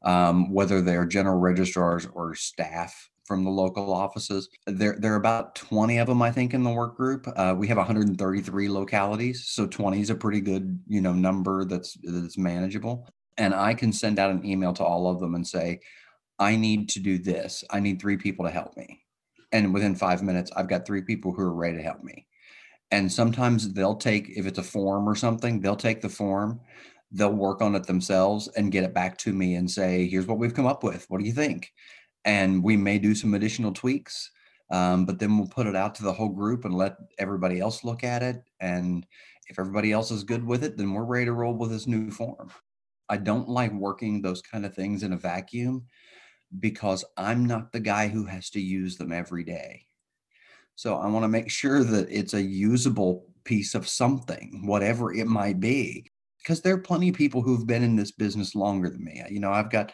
um, 0.03 0.51
whether 0.51 0.81
they're 0.81 1.05
general 1.05 1.39
registrars 1.39 2.07
or 2.13 2.33
staff 2.33 3.09
from 3.25 3.43
the 3.43 3.51
local 3.51 3.93
offices. 3.93 4.49
There, 4.65 4.97
there 4.99 5.13
are 5.13 5.17
about 5.17 5.55
20 5.55 5.97
of 5.97 6.07
them, 6.07 6.21
I 6.21 6.31
think, 6.31 6.53
in 6.53 6.63
the 6.63 6.69
work 6.69 6.97
group. 6.97 7.27
Uh, 7.35 7.55
we 7.57 7.67
have 7.67 7.77
133 7.77 8.69
localities, 8.69 9.47
so 9.47 9.65
20 9.65 10.01
is 10.01 10.09
a 10.09 10.15
pretty 10.15 10.41
good, 10.41 10.79
you 10.87 11.01
know, 11.01 11.13
number 11.13 11.65
that's 11.65 11.97
that's 12.03 12.37
manageable. 12.37 13.07
And 13.37 13.53
I 13.53 13.73
can 13.73 13.93
send 13.93 14.19
out 14.19 14.31
an 14.31 14.45
email 14.45 14.73
to 14.73 14.83
all 14.83 15.09
of 15.09 15.19
them 15.19 15.35
and 15.35 15.47
say, 15.47 15.79
I 16.43 16.55
need 16.55 16.89
to 16.89 17.00
do 17.00 17.17
this. 17.17 17.63
I 17.69 17.79
need 17.79 18.01
three 18.01 18.17
people 18.17 18.45
to 18.45 18.51
help 18.51 18.75
me. 18.75 19.01
And 19.51 19.73
within 19.73 19.95
five 19.95 20.21
minutes, 20.23 20.51
I've 20.55 20.69
got 20.69 20.85
three 20.85 21.01
people 21.01 21.31
who 21.31 21.41
are 21.41 21.53
ready 21.53 21.77
to 21.77 21.83
help 21.83 22.03
me. 22.03 22.27
And 22.91 23.12
sometimes 23.12 23.73
they'll 23.73 23.95
take, 23.95 24.29
if 24.35 24.45
it's 24.45 24.59
a 24.59 24.63
form 24.63 25.07
or 25.07 25.15
something, 25.15 25.62
they'll 25.62 25.75
take 25.75 26.01
the 26.01 26.09
form, 26.09 26.59
they'll 27.12 27.33
work 27.33 27.62
on 27.62 27.75
it 27.75 27.85
themselves 27.85 28.47
and 28.55 28.71
get 28.71 28.83
it 28.83 28.93
back 28.93 29.17
to 29.19 29.33
me 29.33 29.55
and 29.55 29.69
say, 29.69 30.07
here's 30.07 30.27
what 30.27 30.38
we've 30.38 30.53
come 30.53 30.67
up 30.67 30.83
with. 30.83 31.05
What 31.09 31.19
do 31.19 31.25
you 31.25 31.33
think? 31.33 31.71
and 32.25 32.63
we 32.63 32.77
may 32.77 32.97
do 33.00 33.15
some 33.15 33.33
additional 33.33 33.71
tweaks 33.71 34.31
um, 34.71 35.05
but 35.05 35.19
then 35.19 35.38
we'll 35.38 35.47
put 35.47 35.67
it 35.67 35.75
out 35.75 35.93
to 35.95 36.03
the 36.03 36.13
whole 36.13 36.29
group 36.29 36.65
and 36.65 36.73
let 36.73 36.95
everybody 37.19 37.59
else 37.59 37.83
look 37.83 38.03
at 38.03 38.23
it 38.23 38.41
and 38.59 39.05
if 39.47 39.59
everybody 39.59 39.91
else 39.91 40.12
is 40.12 40.23
good 40.23 40.45
with 40.45 40.63
it 40.63 40.77
then 40.77 40.93
we're 40.93 41.03
ready 41.03 41.25
to 41.25 41.33
roll 41.33 41.53
with 41.53 41.69
this 41.69 41.88
new 41.88 42.09
form 42.09 42.50
i 43.09 43.17
don't 43.17 43.50
like 43.50 43.73
working 43.73 44.21
those 44.21 44.41
kind 44.41 44.65
of 44.65 44.73
things 44.73 45.03
in 45.03 45.13
a 45.13 45.17
vacuum 45.17 45.85
because 46.60 47.05
i'm 47.17 47.45
not 47.45 47.72
the 47.72 47.79
guy 47.79 48.07
who 48.07 48.25
has 48.25 48.50
to 48.50 48.62
use 48.62 48.98
them 48.98 49.12
every 49.12 49.43
day 49.43 49.86
so 50.75 50.95
i 50.95 51.07
want 51.07 51.24
to 51.24 51.27
make 51.29 51.50
sure 51.50 51.83
that 51.83 52.07
it's 52.10 52.33
a 52.33 52.41
usable 52.41 53.25
piece 53.43 53.75
of 53.75 53.88
something 53.88 54.62
whatever 54.65 55.13
it 55.13 55.27
might 55.27 55.60
be 55.60 56.05
because 56.39 56.62
there 56.62 56.74
are 56.74 56.79
plenty 56.81 57.10
of 57.10 57.15
people 57.15 57.41
who've 57.41 57.67
been 57.67 57.83
in 57.83 57.95
this 57.95 58.12
business 58.12 58.55
longer 58.55 58.89
than 58.89 59.03
me 59.03 59.22
you 59.29 59.39
know 59.39 59.51
i've 59.51 59.69
got 59.72 59.91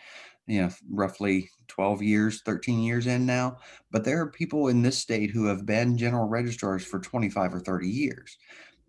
you 0.47 0.63
know, 0.63 0.69
roughly 0.89 1.47
12 1.67 2.01
years, 2.01 2.41
13 2.43 2.79
years 2.81 3.05
in 3.05 3.23
now. 3.25 3.57
But 3.91 4.03
there 4.03 4.19
are 4.19 4.31
people 4.31 4.67
in 4.69 4.81
this 4.81 4.97
state 4.97 5.29
who 5.29 5.45
have 5.45 5.65
been 5.65 5.95
general 5.95 6.27
registrars 6.27 6.83
for 6.83 6.99
25 6.99 7.53
or 7.53 7.59
30 7.59 7.87
years. 7.87 8.35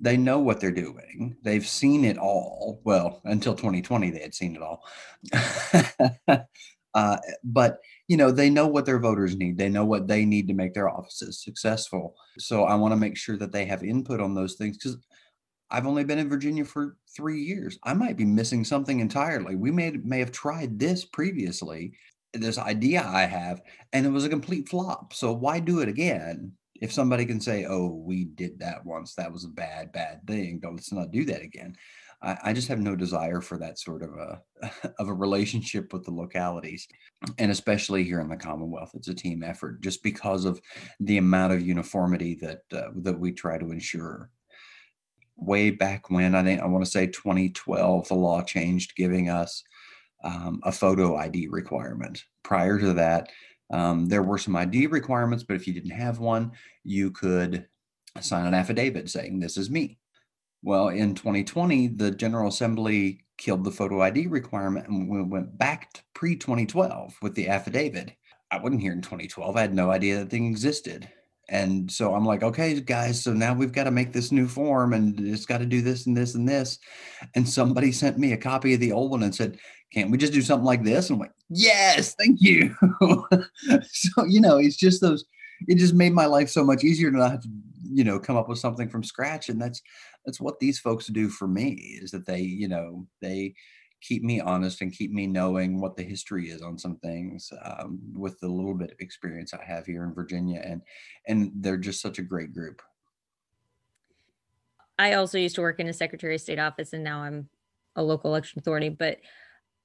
They 0.00 0.16
know 0.16 0.38
what 0.38 0.60
they're 0.60 0.70
doing. 0.70 1.36
They've 1.42 1.66
seen 1.66 2.06
it 2.06 2.16
all. 2.16 2.80
Well, 2.84 3.20
until 3.24 3.54
2020, 3.54 4.08
they 4.10 4.20
had 4.22 4.34
seen 4.34 4.56
it 4.56 4.62
all. 4.62 4.82
uh, 6.94 7.18
but 7.44 7.78
you 8.08 8.16
know, 8.16 8.30
they 8.30 8.50
know 8.50 8.66
what 8.66 8.86
their 8.86 8.98
voters 8.98 9.36
need. 9.36 9.58
They 9.58 9.68
know 9.68 9.84
what 9.84 10.08
they 10.08 10.24
need 10.24 10.48
to 10.48 10.54
make 10.54 10.74
their 10.74 10.88
offices 10.88 11.42
successful. 11.42 12.14
So 12.38 12.64
I 12.64 12.74
want 12.74 12.92
to 12.92 12.96
make 12.96 13.16
sure 13.16 13.36
that 13.36 13.52
they 13.52 13.64
have 13.66 13.84
input 13.84 14.20
on 14.20 14.34
those 14.34 14.54
things 14.54 14.76
because 14.76 14.98
I've 15.70 15.86
only 15.86 16.04
been 16.04 16.18
in 16.18 16.28
Virginia 16.28 16.64
for 16.64 16.96
three 17.16 17.40
years. 17.40 17.78
I 17.84 17.94
might 17.94 18.16
be 18.16 18.24
missing 18.24 18.64
something 18.64 19.00
entirely. 19.00 19.54
We 19.54 19.70
may 19.70 19.92
may 19.92 20.18
have 20.18 20.32
tried 20.32 20.78
this 20.78 21.04
previously, 21.04 21.92
this 22.34 22.58
idea 22.58 23.04
I 23.06 23.22
have, 23.22 23.62
and 23.92 24.04
it 24.04 24.10
was 24.10 24.24
a 24.24 24.28
complete 24.28 24.68
flop. 24.68 25.12
So 25.12 25.32
why 25.32 25.60
do 25.60 25.80
it 25.80 25.88
again? 25.88 26.52
If 26.80 26.92
somebody 26.92 27.26
can 27.26 27.40
say, 27.40 27.66
"Oh, 27.66 27.86
we 27.88 28.24
did 28.24 28.58
that 28.60 28.84
once. 28.84 29.14
That 29.14 29.32
was 29.32 29.44
a 29.44 29.48
bad, 29.48 29.92
bad 29.92 30.26
thing. 30.26 30.60
Don't 30.60 30.76
let's 30.76 30.92
not 30.92 31.12
do 31.12 31.24
that 31.26 31.42
again." 31.42 31.76
I, 32.22 32.38
I 32.44 32.52
just 32.52 32.68
have 32.68 32.78
no 32.78 32.96
desire 32.96 33.40
for 33.40 33.58
that 33.58 33.78
sort 33.78 34.02
of 34.02 34.10
a 34.14 34.42
of 34.98 35.08
a 35.08 35.14
relationship 35.14 35.92
with 35.92 36.04
the 36.04 36.10
localities, 36.10 36.86
and 37.38 37.50
especially 37.50 38.04
here 38.04 38.20
in 38.20 38.28
the 38.28 38.36
Commonwealth, 38.36 38.92
it's 38.94 39.08
a 39.08 39.14
team 39.14 39.42
effort. 39.42 39.80
Just 39.80 40.02
because 40.02 40.44
of 40.44 40.60
the 41.00 41.18
amount 41.18 41.52
of 41.52 41.62
uniformity 41.62 42.34
that 42.36 42.62
uh, 42.72 42.90
that 42.96 43.18
we 43.18 43.32
try 43.32 43.58
to 43.58 43.72
ensure 43.72 44.30
way 45.36 45.70
back 45.70 46.10
when 46.10 46.34
I 46.34 46.42
think 46.42 46.60
I 46.60 46.66
want 46.66 46.84
to 46.84 46.90
say 46.90 47.06
2012, 47.06 48.08
the 48.08 48.14
law 48.14 48.42
changed, 48.42 48.94
giving 48.94 49.30
us 49.30 49.62
um, 50.22 50.60
a 50.64 50.72
photo 50.72 51.16
ID 51.16 51.48
requirement. 51.48 52.24
Prior 52.42 52.78
to 52.78 52.92
that, 52.94 53.30
um, 53.72 54.06
there 54.06 54.22
were 54.22 54.38
some 54.38 54.56
ID 54.56 54.88
requirements, 54.88 55.44
but 55.44 55.56
if 55.56 55.66
you 55.66 55.72
didn't 55.72 55.90
have 55.90 56.18
one, 56.18 56.52
you 56.84 57.10
could 57.10 57.66
sign 58.20 58.46
an 58.46 58.54
affidavit 58.54 59.08
saying, 59.08 59.40
This 59.40 59.56
is 59.56 59.70
me. 59.70 59.99
Well, 60.62 60.88
in 60.88 61.14
2020, 61.14 61.88
the 61.88 62.10
General 62.10 62.48
Assembly 62.48 63.24
killed 63.38 63.64
the 63.64 63.70
photo 63.70 64.02
ID 64.02 64.26
requirement 64.26 64.86
and 64.88 65.08
we 65.08 65.22
went 65.22 65.56
back 65.58 65.92
to 65.94 66.02
pre 66.14 66.36
2012 66.36 67.16
with 67.22 67.34
the 67.34 67.48
affidavit. 67.48 68.12
I 68.50 68.58
wasn't 68.58 68.82
here 68.82 68.92
in 68.92 69.00
2012. 69.00 69.56
I 69.56 69.60
had 69.60 69.74
no 69.74 69.90
idea 69.90 70.18
that 70.18 70.30
thing 70.30 70.46
existed 70.46 71.08
and 71.50 71.90
so 71.90 72.14
i'm 72.14 72.24
like 72.24 72.42
okay 72.42 72.80
guys 72.80 73.22
so 73.22 73.32
now 73.32 73.52
we've 73.52 73.72
got 73.72 73.84
to 73.84 73.90
make 73.90 74.12
this 74.12 74.32
new 74.32 74.46
form 74.46 74.94
and 74.94 75.18
it's 75.20 75.44
got 75.44 75.58
to 75.58 75.66
do 75.66 75.82
this 75.82 76.06
and 76.06 76.16
this 76.16 76.34
and 76.34 76.48
this 76.48 76.78
and 77.34 77.46
somebody 77.46 77.92
sent 77.92 78.18
me 78.18 78.32
a 78.32 78.36
copy 78.36 78.72
of 78.72 78.80
the 78.80 78.92
old 78.92 79.10
one 79.10 79.22
and 79.22 79.34
said 79.34 79.58
can't 79.92 80.10
we 80.10 80.16
just 80.16 80.32
do 80.32 80.40
something 80.40 80.64
like 80.64 80.84
this 80.84 81.10
and 81.10 81.16
i'm 81.16 81.20
like 81.20 81.32
yes 81.50 82.14
thank 82.14 82.40
you 82.40 82.74
so 83.90 84.24
you 84.26 84.40
know 84.40 84.58
it's 84.58 84.76
just 84.76 85.00
those 85.00 85.24
it 85.68 85.76
just 85.76 85.94
made 85.94 86.12
my 86.12 86.26
life 86.26 86.48
so 86.48 86.64
much 86.64 86.84
easier 86.84 87.10
to 87.10 87.18
not 87.18 87.32
have 87.32 87.42
to 87.42 87.48
you 87.92 88.04
know 88.04 88.18
come 88.18 88.36
up 88.36 88.48
with 88.48 88.58
something 88.58 88.88
from 88.88 89.02
scratch 89.02 89.48
and 89.48 89.60
that's 89.60 89.80
that's 90.24 90.40
what 90.40 90.58
these 90.60 90.78
folks 90.78 91.06
do 91.06 91.28
for 91.28 91.48
me 91.48 91.98
is 92.00 92.10
that 92.10 92.26
they 92.26 92.40
you 92.40 92.68
know 92.68 93.06
they 93.20 93.54
keep 94.00 94.22
me 94.22 94.40
honest 94.40 94.80
and 94.80 94.92
keep 94.92 95.12
me 95.12 95.26
knowing 95.26 95.80
what 95.80 95.96
the 95.96 96.02
history 96.02 96.48
is 96.48 96.62
on 96.62 96.78
some 96.78 96.96
things 96.96 97.52
um, 97.64 97.98
with 98.14 98.38
the 98.40 98.48
little 98.48 98.74
bit 98.74 98.90
of 98.90 99.00
experience 99.00 99.52
I 99.52 99.62
have 99.62 99.86
here 99.86 100.04
in 100.04 100.14
Virginia. 100.14 100.62
And, 100.64 100.82
and 101.28 101.52
they're 101.56 101.76
just 101.76 102.00
such 102.00 102.18
a 102.18 102.22
great 102.22 102.54
group. 102.54 102.80
I 104.98 105.14
also 105.14 105.38
used 105.38 105.54
to 105.56 105.62
work 105.62 105.80
in 105.80 105.88
a 105.88 105.92
Secretary 105.92 106.34
of 106.34 106.40
State 106.40 106.58
office 106.58 106.92
and 106.92 107.04
now 107.04 107.22
I'm 107.22 107.48
a 107.96 108.02
local 108.02 108.30
election 108.30 108.58
authority, 108.58 108.88
but 108.88 109.18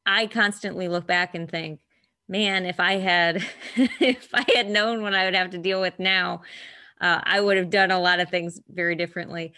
I 0.06 0.28
constantly 0.28 0.88
look 0.88 1.08
back 1.08 1.36
and 1.36 1.50
think, 1.50 1.80
man, 2.28 2.66
if 2.66 2.80
I 2.80 2.94
had, 2.94 3.46
if 3.76 4.30
I 4.34 4.46
had 4.56 4.70
known 4.70 5.02
what 5.02 5.14
I 5.14 5.26
would 5.26 5.36
have 5.36 5.52
to 5.52 5.58
deal 5.58 5.82
with 5.82 6.00
now, 6.00 6.42
uh, 7.02 7.22
I 7.24 7.42
would 7.42 7.58
have 7.58 7.70
done 7.70 7.92
a 7.92 8.00
lot 8.00 8.20
of 8.20 8.30
things 8.30 8.60
very 8.70 8.96
differently. 8.96 9.54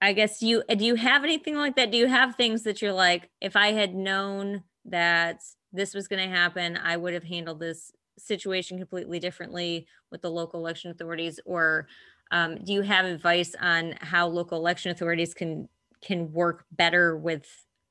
I 0.00 0.12
guess 0.12 0.40
you 0.40 0.62
do 0.68 0.84
you 0.84 0.94
have 0.94 1.24
anything 1.24 1.56
like 1.56 1.76
that? 1.76 1.90
Do 1.90 1.98
you 1.98 2.06
have 2.06 2.36
things 2.36 2.62
that 2.62 2.80
you're 2.80 2.92
like, 2.92 3.28
if 3.40 3.54
I 3.54 3.72
had 3.72 3.94
known 3.94 4.62
that 4.86 5.42
this 5.72 5.94
was 5.94 6.08
going 6.08 6.26
to 6.26 6.34
happen, 6.34 6.76
I 6.76 6.96
would 6.96 7.12
have 7.12 7.24
handled 7.24 7.60
this 7.60 7.92
situation 8.18 8.78
completely 8.78 9.18
differently 9.18 9.86
with 10.10 10.22
the 10.22 10.30
local 10.30 10.60
election 10.60 10.90
authorities? 10.90 11.38
Or 11.44 11.86
um, 12.30 12.56
do 12.64 12.72
you 12.72 12.82
have 12.82 13.04
advice 13.04 13.54
on 13.60 13.94
how 14.00 14.26
local 14.26 14.58
election 14.58 14.90
authorities 14.90 15.34
can 15.34 15.68
can 16.00 16.32
work 16.32 16.64
better 16.72 17.16
with 17.16 17.46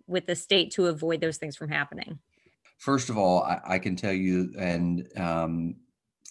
with 0.07 0.25
the 0.25 0.35
state 0.35 0.71
to 0.71 0.87
avoid 0.87 1.21
those 1.21 1.37
things 1.37 1.55
from 1.55 1.69
happening? 1.69 2.17
First 2.79 3.09
of 3.09 3.17
all, 3.17 3.43
I, 3.43 3.59
I 3.65 3.79
can 3.79 3.95
tell 3.95 4.13
you, 4.13 4.51
and 4.57 5.07
um, 5.17 5.75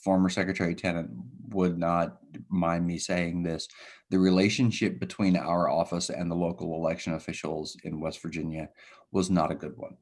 former 0.08 0.30
Secretary 0.30 0.74
Tennant 0.74 1.10
would 1.50 1.76
not 1.76 2.16
mind 2.48 2.86
me 2.86 2.96
saying 2.96 3.42
this. 3.42 3.68
The 4.08 4.18
relationship 4.18 4.98
between 4.98 5.36
our 5.36 5.68
office 5.68 6.08
and 6.08 6.30
the 6.30 6.34
local 6.34 6.76
election 6.76 7.12
officials 7.12 7.76
in 7.84 8.00
West 8.00 8.22
Virginia 8.22 8.70
was 9.12 9.28
not 9.28 9.50
a 9.50 9.54
good 9.54 9.76
one. 9.76 9.98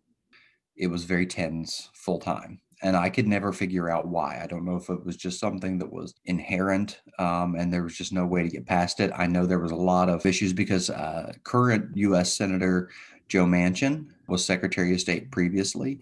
It 0.76 0.86
was 0.86 1.02
very 1.02 1.26
tense 1.26 1.90
full 1.92 2.20
time. 2.20 2.60
And 2.84 2.96
I 2.96 3.08
could 3.10 3.26
never 3.26 3.52
figure 3.52 3.90
out 3.90 4.06
why. 4.06 4.40
I 4.40 4.46
don't 4.46 4.64
know 4.64 4.76
if 4.76 4.90
it 4.90 5.04
was 5.04 5.16
just 5.16 5.40
something 5.40 5.76
that 5.80 5.92
was 5.92 6.14
inherent 6.26 7.00
um, 7.18 7.56
and 7.56 7.72
there 7.72 7.82
was 7.82 7.98
just 7.98 8.12
no 8.12 8.26
way 8.26 8.44
to 8.44 8.48
get 8.48 8.64
past 8.64 9.00
it. 9.00 9.10
I 9.12 9.26
know 9.26 9.44
there 9.44 9.58
was 9.58 9.72
a 9.72 9.74
lot 9.74 10.08
of 10.08 10.24
issues 10.24 10.52
because 10.52 10.88
uh, 10.88 11.32
current 11.42 11.96
U.S. 11.96 12.32
Senator 12.32 12.90
Joe 13.26 13.44
Manchin 13.44 14.06
was 14.28 14.44
Secretary 14.44 14.94
of 14.94 15.00
State 15.00 15.32
previously, 15.32 15.98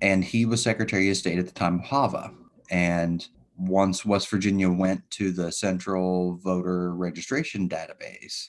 and 0.00 0.24
he 0.24 0.44
was 0.44 0.60
Secretary 0.60 1.08
of 1.08 1.16
State 1.16 1.38
at 1.38 1.46
the 1.46 1.52
time 1.52 1.78
of 1.78 1.84
HAVA. 1.84 2.34
And 2.70 3.24
once 3.56 4.04
West 4.04 4.28
Virginia 4.30 4.68
went 4.70 5.08
to 5.10 5.30
the 5.30 5.50
central 5.52 6.36
voter 6.38 6.94
registration 6.94 7.68
database, 7.68 8.48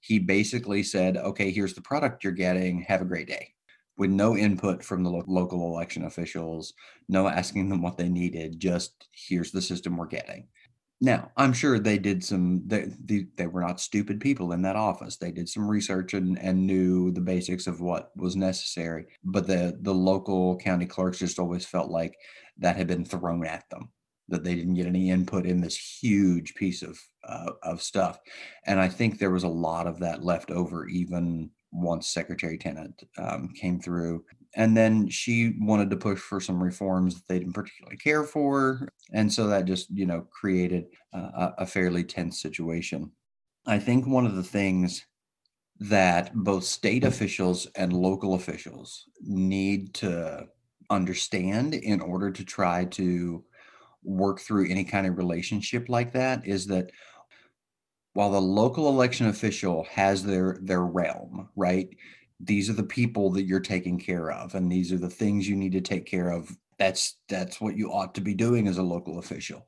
he 0.00 0.18
basically 0.18 0.82
said, 0.82 1.16
okay, 1.16 1.50
here's 1.50 1.74
the 1.74 1.80
product 1.80 2.24
you're 2.24 2.32
getting. 2.32 2.82
Have 2.82 3.02
a 3.02 3.06
great 3.06 3.28
day. 3.28 3.54
With 3.96 4.10
no 4.10 4.36
input 4.36 4.84
from 4.84 5.02
the 5.02 5.10
lo- 5.10 5.24
local 5.26 5.74
election 5.74 6.04
officials, 6.04 6.72
no 7.08 7.26
asking 7.26 7.68
them 7.68 7.82
what 7.82 7.96
they 7.96 8.08
needed, 8.08 8.60
just 8.60 9.08
here's 9.12 9.50
the 9.50 9.60
system 9.60 9.96
we're 9.96 10.06
getting. 10.06 10.46
Now, 11.00 11.30
I'm 11.36 11.52
sure 11.52 11.78
they 11.78 11.98
did 11.98 12.24
some, 12.24 12.62
they, 12.66 12.86
they, 13.04 13.26
they 13.36 13.46
were 13.46 13.60
not 13.60 13.80
stupid 13.80 14.20
people 14.20 14.52
in 14.52 14.62
that 14.62 14.76
office. 14.76 15.16
They 15.16 15.30
did 15.30 15.48
some 15.48 15.68
research 15.68 16.14
and, 16.14 16.38
and 16.40 16.66
knew 16.66 17.12
the 17.12 17.20
basics 17.20 17.68
of 17.68 17.80
what 17.80 18.10
was 18.16 18.34
necessary. 18.34 19.06
But 19.22 19.46
the, 19.46 19.78
the 19.82 19.94
local 19.94 20.56
county 20.58 20.86
clerks 20.86 21.18
just 21.18 21.38
always 21.38 21.64
felt 21.64 21.90
like 21.90 22.16
that 22.58 22.76
had 22.76 22.88
been 22.88 23.04
thrown 23.04 23.46
at 23.46 23.68
them, 23.70 23.90
that 24.28 24.44
they 24.44 24.54
didn't 24.54 24.74
get 24.74 24.86
any 24.86 25.10
input 25.10 25.46
in 25.46 25.60
this 25.60 25.76
huge 25.76 26.54
piece 26.54 26.82
of, 26.82 26.98
uh, 27.26 27.52
of 27.62 27.82
stuff. 27.82 28.18
And 28.66 28.78
I 28.78 28.88
think 28.88 29.18
there 29.18 29.30
was 29.30 29.44
a 29.44 29.48
lot 29.48 29.86
of 29.86 29.98
that 30.00 30.24
left 30.24 30.50
over 30.50 30.86
even 30.86 31.50
once 31.72 32.08
Secretary 32.08 32.58
Tennant 32.58 33.02
um, 33.18 33.50
came 33.54 33.80
through. 33.80 34.24
And 34.54 34.76
then 34.76 35.08
she 35.08 35.54
wanted 35.60 35.90
to 35.90 35.96
push 35.96 36.18
for 36.18 36.40
some 36.40 36.62
reforms 36.62 37.14
that 37.14 37.28
they 37.28 37.38
didn't 37.38 37.52
particularly 37.52 37.98
care 37.98 38.24
for. 38.24 38.88
And 39.12 39.32
so 39.32 39.46
that 39.48 39.66
just 39.66 39.90
you 39.90 40.06
know 40.06 40.26
created 40.30 40.86
a 41.12 41.66
fairly 41.66 42.04
tense 42.04 42.40
situation. 42.40 43.12
I 43.66 43.78
think 43.78 44.06
one 44.06 44.26
of 44.26 44.36
the 44.36 44.42
things 44.42 45.04
that 45.80 46.34
both 46.34 46.64
state 46.64 47.04
officials 47.04 47.66
and 47.76 47.92
local 47.92 48.34
officials 48.34 49.04
need 49.20 49.94
to 49.94 50.46
understand 50.90 51.74
in 51.74 52.00
order 52.00 52.30
to 52.30 52.44
try 52.44 52.84
to 52.86 53.44
work 54.02 54.40
through 54.40 54.68
any 54.68 54.84
kind 54.84 55.06
of 55.06 55.18
relationship 55.18 55.88
like 55.88 56.12
that 56.12 56.46
is 56.46 56.66
that 56.66 56.90
while 58.14 58.30
the 58.30 58.40
local 58.40 58.88
election 58.88 59.26
official 59.26 59.84
has 59.90 60.22
their 60.22 60.58
their 60.62 60.82
realm 60.82 61.48
right 61.56 61.88
these 62.40 62.70
are 62.70 62.74
the 62.74 62.82
people 62.82 63.30
that 63.30 63.44
you're 63.44 63.60
taking 63.60 63.98
care 63.98 64.30
of 64.30 64.54
and 64.54 64.70
these 64.70 64.92
are 64.92 64.98
the 64.98 65.10
things 65.10 65.48
you 65.48 65.56
need 65.56 65.72
to 65.72 65.80
take 65.80 66.06
care 66.06 66.30
of 66.30 66.56
that's 66.78 67.16
that's 67.28 67.60
what 67.60 67.76
you 67.76 67.90
ought 67.92 68.14
to 68.14 68.20
be 68.20 68.34
doing 68.34 68.68
as 68.68 68.78
a 68.78 68.82
local 68.82 69.18
official. 69.18 69.66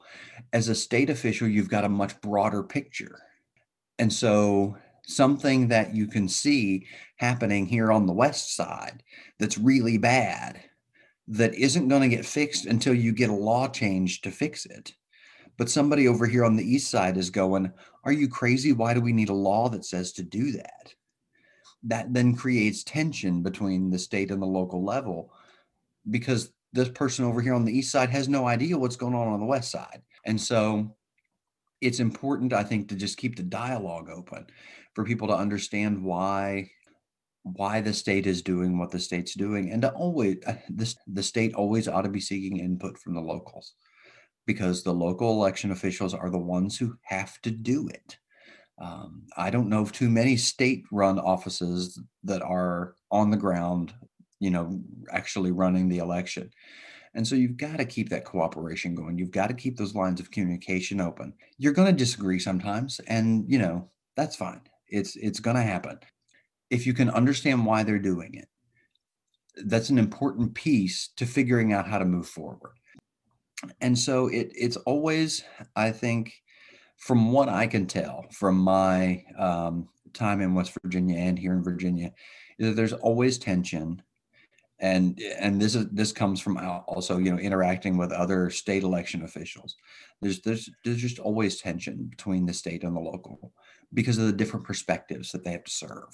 As 0.52 0.68
a 0.68 0.75
state 0.75 1.10
official 1.10 1.49
you've 1.49 1.68
got 1.68 1.84
a 1.84 1.88
much 1.88 2.18
broader 2.20 2.62
picture. 2.62 3.18
And 3.99 4.12
so 4.12 4.76
something 5.06 5.68
that 5.68 5.94
you 5.94 6.06
can 6.06 6.28
see 6.28 6.87
happening 7.16 7.66
here 7.66 7.90
on 7.90 8.06
the 8.06 8.12
west 8.12 8.54
side 8.54 9.02
that's 9.38 9.58
really 9.58 9.99
bad 9.99 10.62
that 11.30 11.54
isn't 11.54 11.88
going 11.88 12.02
to 12.02 12.16
get 12.16 12.26
fixed 12.26 12.66
until 12.66 12.92
you 12.92 13.12
get 13.12 13.30
a 13.30 13.34
law 13.34 13.68
change 13.68 14.20
to 14.22 14.30
fix 14.30 14.66
it. 14.66 14.92
But 15.56 15.70
somebody 15.70 16.08
over 16.08 16.26
here 16.26 16.44
on 16.44 16.56
the 16.56 16.64
east 16.64 16.90
side 16.90 17.16
is 17.16 17.30
going 17.30 17.72
are 18.02 18.12
you 18.12 18.28
crazy? 18.28 18.72
Why 18.72 18.94
do 18.94 19.00
we 19.00 19.12
need 19.12 19.28
a 19.28 19.34
law 19.34 19.68
that 19.68 19.84
says 19.84 20.12
to 20.12 20.22
do 20.22 20.52
that? 20.52 20.94
That 21.82 22.12
then 22.12 22.34
creates 22.34 22.82
tension 22.82 23.42
between 23.42 23.90
the 23.90 23.99
state 23.99 24.30
and 24.30 24.40
the 24.40 24.46
local 24.46 24.82
level 24.82 25.32
because 26.08 26.50
this 26.72 26.88
person 26.88 27.26
over 27.26 27.42
here 27.42 27.54
on 27.54 27.64
the 27.64 27.76
east 27.76 27.92
side 27.92 28.08
has 28.10 28.28
no 28.28 28.46
idea 28.46 28.78
what's 28.78 28.96
going 28.96 29.14
on 29.14 29.28
on 29.28 29.38
the 29.38 29.46
west 29.46 29.70
side. 29.70 30.02
And 30.25 30.40
so 30.40 30.96
it's 31.80 32.00
important, 32.00 32.52
I 32.52 32.64
think, 32.64 32.88
to 32.88 32.96
just 32.96 33.18
keep 33.18 33.37
the 33.37 33.42
dialogue 33.42 34.08
open 34.08 34.46
for 34.94 35.04
people 35.04 35.28
to 35.28 35.37
understand 35.37 36.02
why 36.02 36.70
why 37.42 37.80
the 37.80 37.92
state 37.92 38.26
is 38.26 38.42
doing 38.42 38.78
what 38.78 38.90
the 38.90 38.99
state's 38.99 39.35
doing 39.35 39.70
and 39.70 39.82
to 39.82 39.90
always 39.92 40.37
this 40.68 40.97
the 41.06 41.23
state 41.23 41.54
always 41.54 41.88
ought 41.88 42.02
to 42.02 42.09
be 42.09 42.20
seeking 42.20 42.59
input 42.59 42.99
from 42.99 43.14
the 43.14 43.20
locals 43.20 43.75
because 44.47 44.82
the 44.82 44.92
local 44.92 45.30
election 45.30 45.70
officials 45.70 46.14
are 46.14 46.30
the 46.30 46.38
ones 46.38 46.76
who 46.76 46.94
have 47.04 47.40
to 47.40 47.50
do 47.50 47.88
it 47.88 48.18
um, 48.80 49.25
I 49.37 49.50
don't 49.50 49.68
know 49.68 49.82
of 49.82 49.92
too 49.92 50.09
many 50.09 50.37
state 50.37 50.85
run 50.90 51.18
offices 51.18 52.00
that 52.25 52.40
are 52.42 52.94
on 53.11 53.30
the 53.30 53.37
ground, 53.37 53.92
you 54.40 54.50
know, 54.50 54.80
actually 55.12 55.52
running 55.52 55.88
the 55.88 55.99
election. 55.99 56.50
And 57.14 57.26
so 57.26 57.35
you've 57.35 57.59
got 57.59 57.76
to 57.76 57.85
keep 57.85 58.09
that 58.09 58.25
cooperation 58.25 58.94
going. 58.94 59.18
You've 59.18 59.32
got 59.32 59.49
to 59.49 59.54
keep 59.54 59.76
those 59.76 59.94
lines 59.94 60.18
of 60.18 60.30
communication 60.30 61.00
open. 61.00 61.35
You're 61.59 61.75
going 61.75 61.88
to 61.88 62.04
disagree 62.04 62.38
sometimes, 62.38 63.00
and 63.06 63.44
you 63.49 63.59
know, 63.59 63.90
that's 64.16 64.37
fine. 64.37 64.62
It's 64.88 65.16
it's 65.16 65.40
going 65.40 65.56
to 65.56 65.62
happen. 65.62 65.99
If 66.71 66.87
you 66.87 66.95
can 66.95 67.11
understand 67.11 67.67
why 67.67 67.83
they're 67.83 67.99
doing 67.99 68.35
it, 68.35 68.49
that's 69.65 69.91
an 69.91 69.99
important 69.99 70.55
piece 70.55 71.09
to 71.17 71.26
figuring 71.26 71.73
out 71.73 71.89
how 71.89 71.99
to 71.99 72.04
move 72.04 72.28
forward. 72.28 72.73
And 73.80 73.99
so 73.99 74.28
it 74.28 74.52
it's 74.54 74.76
always, 74.78 75.43
I 75.76 75.91
think, 75.91 76.33
from 76.97 77.33
what 77.33 77.49
I 77.49 77.67
can 77.67 77.87
tell 77.87 78.26
from 78.33 78.56
my 78.56 79.25
um, 79.39 79.89
time 80.13 80.41
in 80.41 80.54
West 80.54 80.76
Virginia 80.83 81.19
and 81.19 81.39
here 81.39 81.52
in 81.52 81.63
Virginia, 81.63 82.13
is 82.59 82.69
that 82.69 82.76
there's 82.76 82.93
always 82.93 83.39
tension, 83.39 84.02
and 84.78 85.21
and 85.39 85.61
this 85.61 85.75
is 85.75 85.89
this 85.91 86.13
comes 86.13 86.41
from 86.41 86.56
also 86.87 87.19
you 87.19 87.30
know 87.30 87.39
interacting 87.39 87.99
with 87.99 88.13
other 88.13 88.49
state 88.49 88.83
election 88.83 89.25
officials. 89.25 89.76
There's 90.23 90.41
there's 90.41 90.71
there's 90.85 91.02
just 91.02 91.19
always 91.19 91.61
tension 91.61 92.06
between 92.06 92.47
the 92.47 92.54
state 92.54 92.85
and 92.85 92.97
the 92.97 93.00
local 93.00 93.52
because 93.93 94.19
of 94.19 94.26
the 94.26 94.33
different 94.33 94.65
perspectives 94.65 95.33
that 95.33 95.45
they 95.45 95.52
have 95.52 95.65
to 95.65 95.71
serve. 95.71 96.09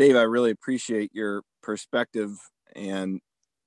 Dave, 0.00 0.16
I 0.16 0.22
really 0.22 0.50
appreciate 0.50 1.10
your 1.12 1.42
perspective 1.62 2.30
and 2.74 3.20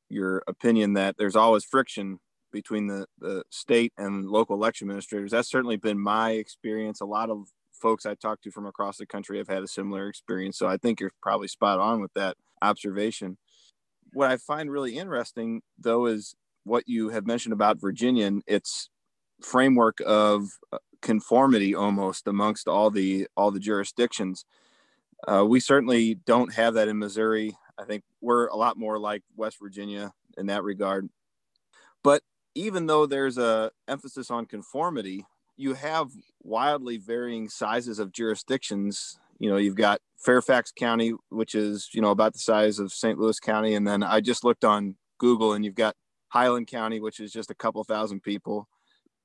your 0.09 0.41
opinion 0.47 0.93
that 0.93 1.15
there's 1.15 1.35
always 1.35 1.63
friction 1.63 2.17
between 2.51 2.87
the, 2.87 3.05
the 3.19 3.43
state 3.51 3.93
and 3.99 4.27
local 4.27 4.55
election 4.55 4.89
administrators. 4.89 5.29
That's 5.29 5.47
certainly 5.47 5.77
been 5.77 5.99
my 5.99 6.31
experience. 6.31 7.01
A 7.01 7.05
lot 7.05 7.29
of 7.29 7.49
folks 7.71 8.07
I 8.07 8.15
talked 8.15 8.45
to 8.45 8.51
from 8.51 8.65
across 8.65 8.97
the 8.97 9.05
country 9.05 9.37
have 9.37 9.47
had 9.47 9.61
a 9.61 9.67
similar 9.67 10.09
experience. 10.09 10.57
So 10.57 10.67
I 10.67 10.77
think 10.77 10.99
you're 10.99 11.11
probably 11.21 11.47
spot 11.49 11.79
on 11.79 12.01
with 12.01 12.13
that 12.15 12.35
observation. 12.63 13.37
What 14.11 14.31
I 14.31 14.37
find 14.37 14.71
really 14.71 14.97
interesting, 14.97 15.61
though, 15.77 16.07
is 16.07 16.33
what 16.63 16.85
you 16.87 17.09
have 17.09 17.27
mentioned 17.27 17.53
about 17.53 17.79
Virginia 17.79 18.25
and 18.25 18.41
its 18.47 18.89
framework 19.39 19.99
of 20.03 20.47
uh, 20.71 20.79
conformity 20.99 21.75
almost 21.75 22.25
amongst 22.25 22.67
all 22.67 22.89
the 22.89 23.27
all 23.37 23.51
the 23.51 23.59
jurisdictions. 23.59 24.45
Uh, 25.27 25.45
we 25.45 25.59
certainly 25.59 26.15
don't 26.15 26.53
have 26.53 26.73
that 26.73 26.87
in 26.87 26.99
Missouri. 26.99 27.55
I 27.77 27.85
think 27.85 28.03
we're 28.21 28.47
a 28.47 28.55
lot 28.55 28.77
more 28.77 28.99
like 28.99 29.23
West 29.35 29.57
Virginia 29.61 30.11
in 30.37 30.47
that 30.47 30.63
regard. 30.63 31.09
But 32.03 32.21
even 32.55 32.85
though 32.87 33.05
there's 33.05 33.37
a 33.37 33.71
emphasis 33.87 34.29
on 34.29 34.45
conformity, 34.45 35.25
you 35.55 35.73
have 35.75 36.09
wildly 36.43 36.97
varying 36.97 37.49
sizes 37.49 37.99
of 37.99 38.11
jurisdictions. 38.11 39.17
You 39.39 39.49
know, 39.49 39.57
you've 39.57 39.75
got 39.75 40.01
Fairfax 40.17 40.71
County, 40.71 41.13
which 41.29 41.55
is, 41.55 41.89
you 41.93 42.01
know, 42.01 42.11
about 42.11 42.33
the 42.33 42.39
size 42.39 42.79
of 42.79 42.91
St. 42.91 43.17
Louis 43.17 43.39
County. 43.39 43.75
And 43.75 43.87
then 43.87 44.03
I 44.03 44.19
just 44.19 44.43
looked 44.43 44.65
on 44.65 44.95
Google 45.17 45.53
and 45.53 45.63
you've 45.63 45.75
got 45.75 45.95
Highland 46.29 46.67
County, 46.67 46.99
which 46.99 47.19
is 47.19 47.31
just 47.31 47.51
a 47.51 47.55
couple 47.55 47.83
thousand 47.83 48.21
people. 48.21 48.67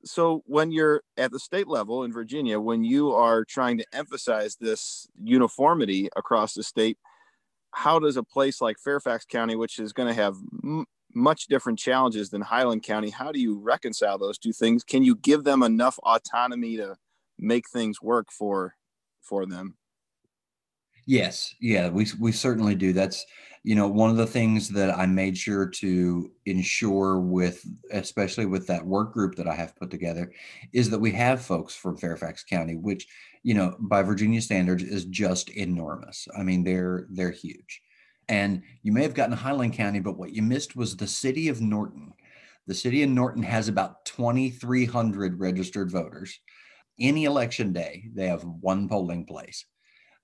So 0.04 0.42
when 0.46 0.70
you're 0.70 1.02
at 1.16 1.32
the 1.32 1.40
state 1.40 1.66
level 1.66 2.04
in 2.04 2.12
Virginia, 2.12 2.60
when 2.60 2.84
you 2.84 3.12
are 3.12 3.44
trying 3.44 3.78
to 3.78 3.86
emphasize 3.92 4.56
this 4.56 5.08
uniformity 5.20 6.08
across 6.16 6.54
the 6.54 6.62
state, 6.62 6.98
how 7.72 7.98
does 7.98 8.16
a 8.16 8.22
place 8.22 8.60
like 8.60 8.78
Fairfax 8.78 9.24
County, 9.24 9.56
which 9.56 9.78
is 9.78 9.92
going 9.92 10.08
to 10.08 10.14
have 10.14 10.36
much 11.14 11.46
different 11.46 11.78
challenges 11.78 12.30
than 12.30 12.40
Highland 12.40 12.82
County. 12.82 13.10
How 13.10 13.32
do 13.32 13.40
you 13.40 13.58
reconcile 13.58 14.18
those 14.18 14.38
two 14.38 14.52
things? 14.52 14.84
Can 14.84 15.02
you 15.02 15.16
give 15.16 15.44
them 15.44 15.62
enough 15.62 15.98
autonomy 16.00 16.76
to 16.76 16.96
make 17.38 17.68
things 17.68 18.00
work 18.02 18.28
for 18.30 18.74
for 19.20 19.46
them? 19.46 19.76
Yes, 21.06 21.54
yeah, 21.60 21.88
we 21.88 22.06
we 22.20 22.32
certainly 22.32 22.74
do. 22.74 22.92
That's 22.92 23.24
you 23.68 23.74
know 23.74 23.86
one 23.86 24.08
of 24.08 24.16
the 24.16 24.26
things 24.26 24.70
that 24.70 24.96
I 24.96 25.04
made 25.04 25.36
sure 25.36 25.68
to 25.68 26.30
ensure 26.46 27.20
with, 27.20 27.62
especially 27.92 28.46
with 28.46 28.66
that 28.68 28.86
work 28.86 29.12
group 29.12 29.34
that 29.34 29.46
I 29.46 29.54
have 29.54 29.76
put 29.76 29.90
together, 29.90 30.32
is 30.72 30.88
that 30.88 30.98
we 30.98 31.12
have 31.12 31.42
folks 31.42 31.74
from 31.74 31.98
Fairfax 31.98 32.42
County, 32.42 32.76
which 32.76 33.06
you 33.42 33.52
know 33.52 33.76
by 33.78 34.02
Virginia 34.02 34.40
standards 34.40 34.82
is 34.82 35.04
just 35.04 35.50
enormous. 35.50 36.26
I 36.34 36.44
mean 36.44 36.64
they're 36.64 37.08
they're 37.10 37.30
huge. 37.30 37.82
And 38.30 38.62
you 38.82 38.90
may 38.90 39.02
have 39.02 39.12
gotten 39.12 39.36
Highland 39.36 39.74
County, 39.74 40.00
but 40.00 40.16
what 40.16 40.32
you 40.32 40.40
missed 40.40 40.74
was 40.74 40.96
the 40.96 41.06
city 41.06 41.48
of 41.48 41.60
Norton. 41.60 42.14
The 42.68 42.74
city 42.74 43.02
of 43.02 43.10
Norton 43.10 43.42
has 43.42 43.68
about 43.68 44.02
2,300 44.06 45.38
registered 45.38 45.90
voters. 45.90 46.40
Any 46.98 47.24
election 47.24 47.74
day, 47.74 48.04
they 48.14 48.28
have 48.28 48.44
one 48.44 48.88
polling 48.88 49.26
place, 49.26 49.66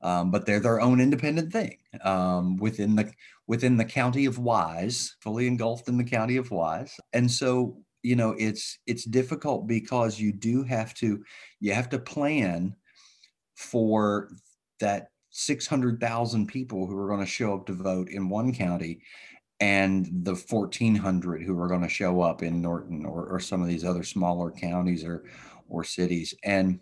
um, 0.02 0.30
but 0.30 0.46
they're 0.46 0.61
their 0.61 0.80
own 0.80 1.00
independent 1.00 1.52
thing 1.52 1.78
um, 2.02 2.57
within 2.57 2.96
the 2.96 3.11
within 3.46 3.76
the 3.76 3.85
county 3.85 4.26
of 4.26 4.38
Wise, 4.38 5.16
fully 5.20 5.46
engulfed 5.46 5.88
in 5.88 5.96
the 5.98 6.04
county 6.04 6.37
of 6.37 6.50
Wise. 6.50 6.94
And 7.12 7.30
so, 7.30 7.78
you 8.02 8.16
know, 8.16 8.35
it's 8.38 8.78
it's 8.87 9.04
difficult 9.04 9.66
because 9.66 10.18
you 10.18 10.33
do 10.33 10.62
have 10.62 10.94
to 10.94 11.22
you 11.61 11.72
have 11.72 11.88
to 11.90 11.98
plan 11.98 12.74
for 13.57 14.28
that 14.80 15.09
600,000 15.30 16.46
people 16.46 16.87
who 16.87 16.96
are 16.96 17.09
going 17.09 17.20
to 17.20 17.26
show 17.26 17.54
up 17.54 17.66
to 17.66 17.72
vote 17.72 18.09
in 18.09 18.28
one 18.28 18.54
county 18.54 19.00
and 19.61 20.07
the 20.24 20.35
1400 20.35 21.42
who 21.42 21.59
are 21.59 21.68
going 21.68 21.83
to 21.83 21.88
show 21.88 22.20
up 22.20 22.42
in 22.42 22.61
Norton 22.61 23.04
or, 23.04 23.26
or 23.26 23.40
some 23.40 23.62
of 23.62 23.68
these 23.68 23.85
other 23.85 24.02
smaller 24.02 24.50
counties 24.50 25.04
or 25.04 25.24
or 25.68 25.83
cities 25.83 26.35
and 26.44 26.78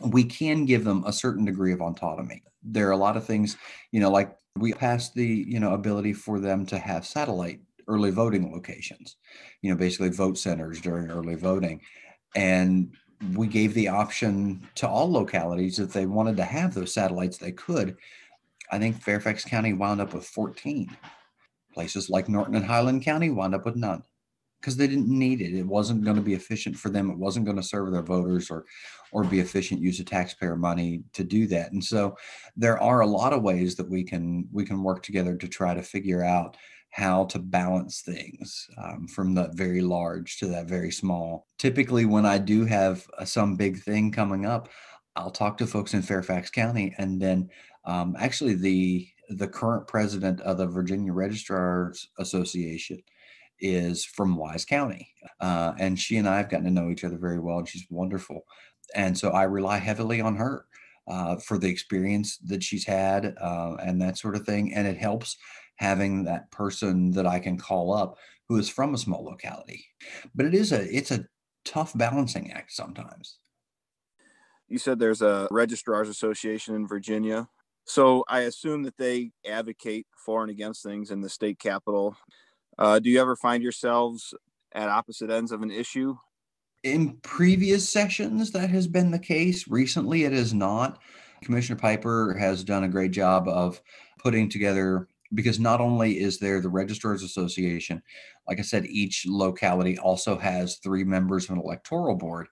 we 0.00 0.24
can 0.24 0.64
give 0.64 0.84
them 0.84 1.04
a 1.06 1.12
certain 1.12 1.44
degree 1.44 1.72
of 1.72 1.80
autonomy 1.80 2.42
there 2.62 2.88
are 2.88 2.92
a 2.92 2.96
lot 2.96 3.16
of 3.16 3.24
things 3.24 3.56
you 3.92 4.00
know 4.00 4.10
like 4.10 4.36
we 4.56 4.72
passed 4.72 5.14
the 5.14 5.44
you 5.46 5.60
know 5.60 5.74
ability 5.74 6.12
for 6.12 6.40
them 6.40 6.66
to 6.66 6.78
have 6.78 7.06
satellite 7.06 7.60
early 7.88 8.10
voting 8.10 8.52
locations, 8.52 9.16
you 9.62 9.70
know, 9.70 9.76
basically 9.76 10.10
vote 10.10 10.38
centers 10.38 10.80
during 10.80 11.10
early 11.10 11.34
voting. 11.34 11.80
And 12.34 12.94
we 13.34 13.46
gave 13.46 13.74
the 13.74 13.88
option 13.88 14.66
to 14.76 14.88
all 14.88 15.10
localities 15.10 15.78
if 15.78 15.92
they 15.92 16.06
wanted 16.06 16.36
to 16.38 16.44
have 16.44 16.74
those 16.74 16.94
satellites, 16.94 17.38
they 17.38 17.52
could. 17.52 17.96
I 18.70 18.78
think 18.78 19.00
Fairfax 19.00 19.44
County 19.44 19.72
wound 19.72 20.00
up 20.00 20.14
with 20.14 20.26
14. 20.26 20.96
Places 21.72 22.08
like 22.08 22.28
Norton 22.28 22.54
and 22.54 22.64
Highland 22.64 23.02
County 23.02 23.30
wound 23.30 23.54
up 23.54 23.64
with 23.64 23.76
none 23.76 24.02
because 24.64 24.78
they 24.78 24.86
didn't 24.86 25.08
need 25.08 25.42
it. 25.42 25.52
It 25.52 25.66
wasn't 25.66 26.04
going 26.04 26.16
to 26.16 26.22
be 26.22 26.32
efficient 26.32 26.74
for 26.74 26.88
them. 26.88 27.10
It 27.10 27.18
wasn't 27.18 27.44
going 27.44 27.58
to 27.58 27.62
serve 27.62 27.92
their 27.92 28.02
voters 28.02 28.50
or 28.50 28.64
or 29.12 29.22
be 29.22 29.40
efficient 29.40 29.82
use 29.82 30.00
of 30.00 30.06
taxpayer 30.06 30.56
money 30.56 31.02
to 31.12 31.22
do 31.22 31.46
that. 31.48 31.70
And 31.72 31.84
so 31.84 32.16
there 32.56 32.80
are 32.80 33.02
a 33.02 33.06
lot 33.06 33.34
of 33.34 33.42
ways 33.42 33.76
that 33.76 33.88
we 33.88 34.04
can 34.04 34.48
we 34.50 34.64
can 34.64 34.82
work 34.82 35.02
together 35.02 35.36
to 35.36 35.48
try 35.48 35.74
to 35.74 35.82
figure 35.82 36.24
out 36.24 36.56
how 36.88 37.26
to 37.26 37.38
balance 37.38 38.00
things 38.00 38.66
um, 38.82 39.06
from 39.06 39.34
that 39.34 39.54
very 39.54 39.82
large 39.82 40.38
to 40.38 40.46
that 40.46 40.66
very 40.66 40.90
small. 40.90 41.46
Typically, 41.58 42.06
when 42.06 42.24
I 42.24 42.38
do 42.38 42.64
have 42.64 43.06
uh, 43.18 43.26
some 43.26 43.56
big 43.56 43.82
thing 43.82 44.12
coming 44.12 44.46
up, 44.46 44.70
I'll 45.14 45.30
talk 45.30 45.58
to 45.58 45.66
folks 45.66 45.92
in 45.92 46.00
Fairfax 46.00 46.48
County, 46.48 46.94
and 46.96 47.20
then 47.20 47.50
um, 47.84 48.16
actually 48.18 48.54
the 48.54 49.06
the 49.28 49.48
current 49.48 49.86
president 49.88 50.40
of 50.40 50.56
the 50.56 50.66
Virginia 50.66 51.12
Registrars 51.12 52.08
Association 52.18 53.02
is 53.60 54.04
from 54.04 54.36
Wise 54.36 54.64
County, 54.64 55.08
uh, 55.40 55.72
and 55.78 55.98
she 55.98 56.16
and 56.16 56.28
I 56.28 56.38
have 56.38 56.50
gotten 56.50 56.66
to 56.66 56.70
know 56.70 56.90
each 56.90 57.04
other 57.04 57.18
very 57.18 57.40
well, 57.40 57.58
and 57.58 57.68
she's 57.68 57.86
wonderful, 57.90 58.44
and 58.94 59.16
so 59.16 59.30
I 59.30 59.44
rely 59.44 59.78
heavily 59.78 60.20
on 60.20 60.36
her. 60.36 60.66
Uh, 61.06 61.36
for 61.36 61.58
the 61.58 61.68
experience 61.68 62.38
that 62.38 62.62
she's 62.62 62.86
had 62.86 63.34
uh, 63.38 63.76
and 63.82 64.00
that 64.00 64.16
sort 64.16 64.34
of 64.34 64.46
thing. 64.46 64.72
And 64.72 64.86
it 64.88 64.96
helps 64.96 65.36
having 65.76 66.24
that 66.24 66.50
person 66.50 67.10
that 67.10 67.26
I 67.26 67.38
can 67.38 67.58
call 67.58 67.92
up 67.92 68.16
who 68.48 68.56
is 68.56 68.68
from 68.68 68.94
a 68.94 68.98
small 68.98 69.24
locality. 69.24 69.84
But 70.34 70.46
it 70.46 70.54
is 70.54 70.72
a 70.72 70.82
it's 70.96 71.10
a 71.10 71.26
tough 71.64 71.92
balancing 71.94 72.52
act 72.52 72.72
sometimes. 72.72 73.38
You 74.68 74.78
said 74.78 74.98
there's 74.98 75.22
a 75.22 75.48
registrars 75.50 76.08
association 76.08 76.74
in 76.74 76.86
Virginia. 76.86 77.48
So 77.86 78.24
I 78.28 78.40
assume 78.40 78.82
that 78.84 78.96
they 78.96 79.32
advocate 79.46 80.06
for 80.16 80.40
and 80.40 80.50
against 80.50 80.82
things 80.82 81.10
in 81.10 81.20
the 81.20 81.28
state 81.28 81.58
capital. 81.58 82.16
Uh, 82.78 82.98
do 82.98 83.10
you 83.10 83.20
ever 83.20 83.36
find 83.36 83.62
yourselves 83.62 84.34
at 84.74 84.88
opposite 84.88 85.30
ends 85.30 85.52
of 85.52 85.62
an 85.62 85.70
issue? 85.70 86.16
In 86.82 87.16
previous 87.22 87.88
sessions, 87.88 88.50
that 88.52 88.70
has 88.70 88.86
been 88.86 89.10
the 89.10 89.18
case. 89.18 89.68
Recently, 89.68 90.24
it 90.24 90.32
is 90.32 90.52
not. 90.52 90.98
Commissioner 91.42 91.78
Piper 91.78 92.36
has 92.38 92.64
done 92.64 92.84
a 92.84 92.88
great 92.88 93.10
job 93.10 93.48
of 93.48 93.80
putting 94.18 94.48
together 94.48 95.08
because 95.34 95.58
not 95.58 95.80
only 95.80 96.20
is 96.20 96.38
there 96.38 96.60
the 96.60 96.68
registrars 96.68 97.22
association 97.22 98.02
like 98.48 98.58
i 98.58 98.62
said 98.62 98.86
each 98.86 99.24
locality 99.26 99.98
also 99.98 100.36
has 100.36 100.76
three 100.76 101.04
members 101.04 101.44
of 101.44 101.50
an 101.50 101.58
electoral 101.58 102.14
board 102.14 102.46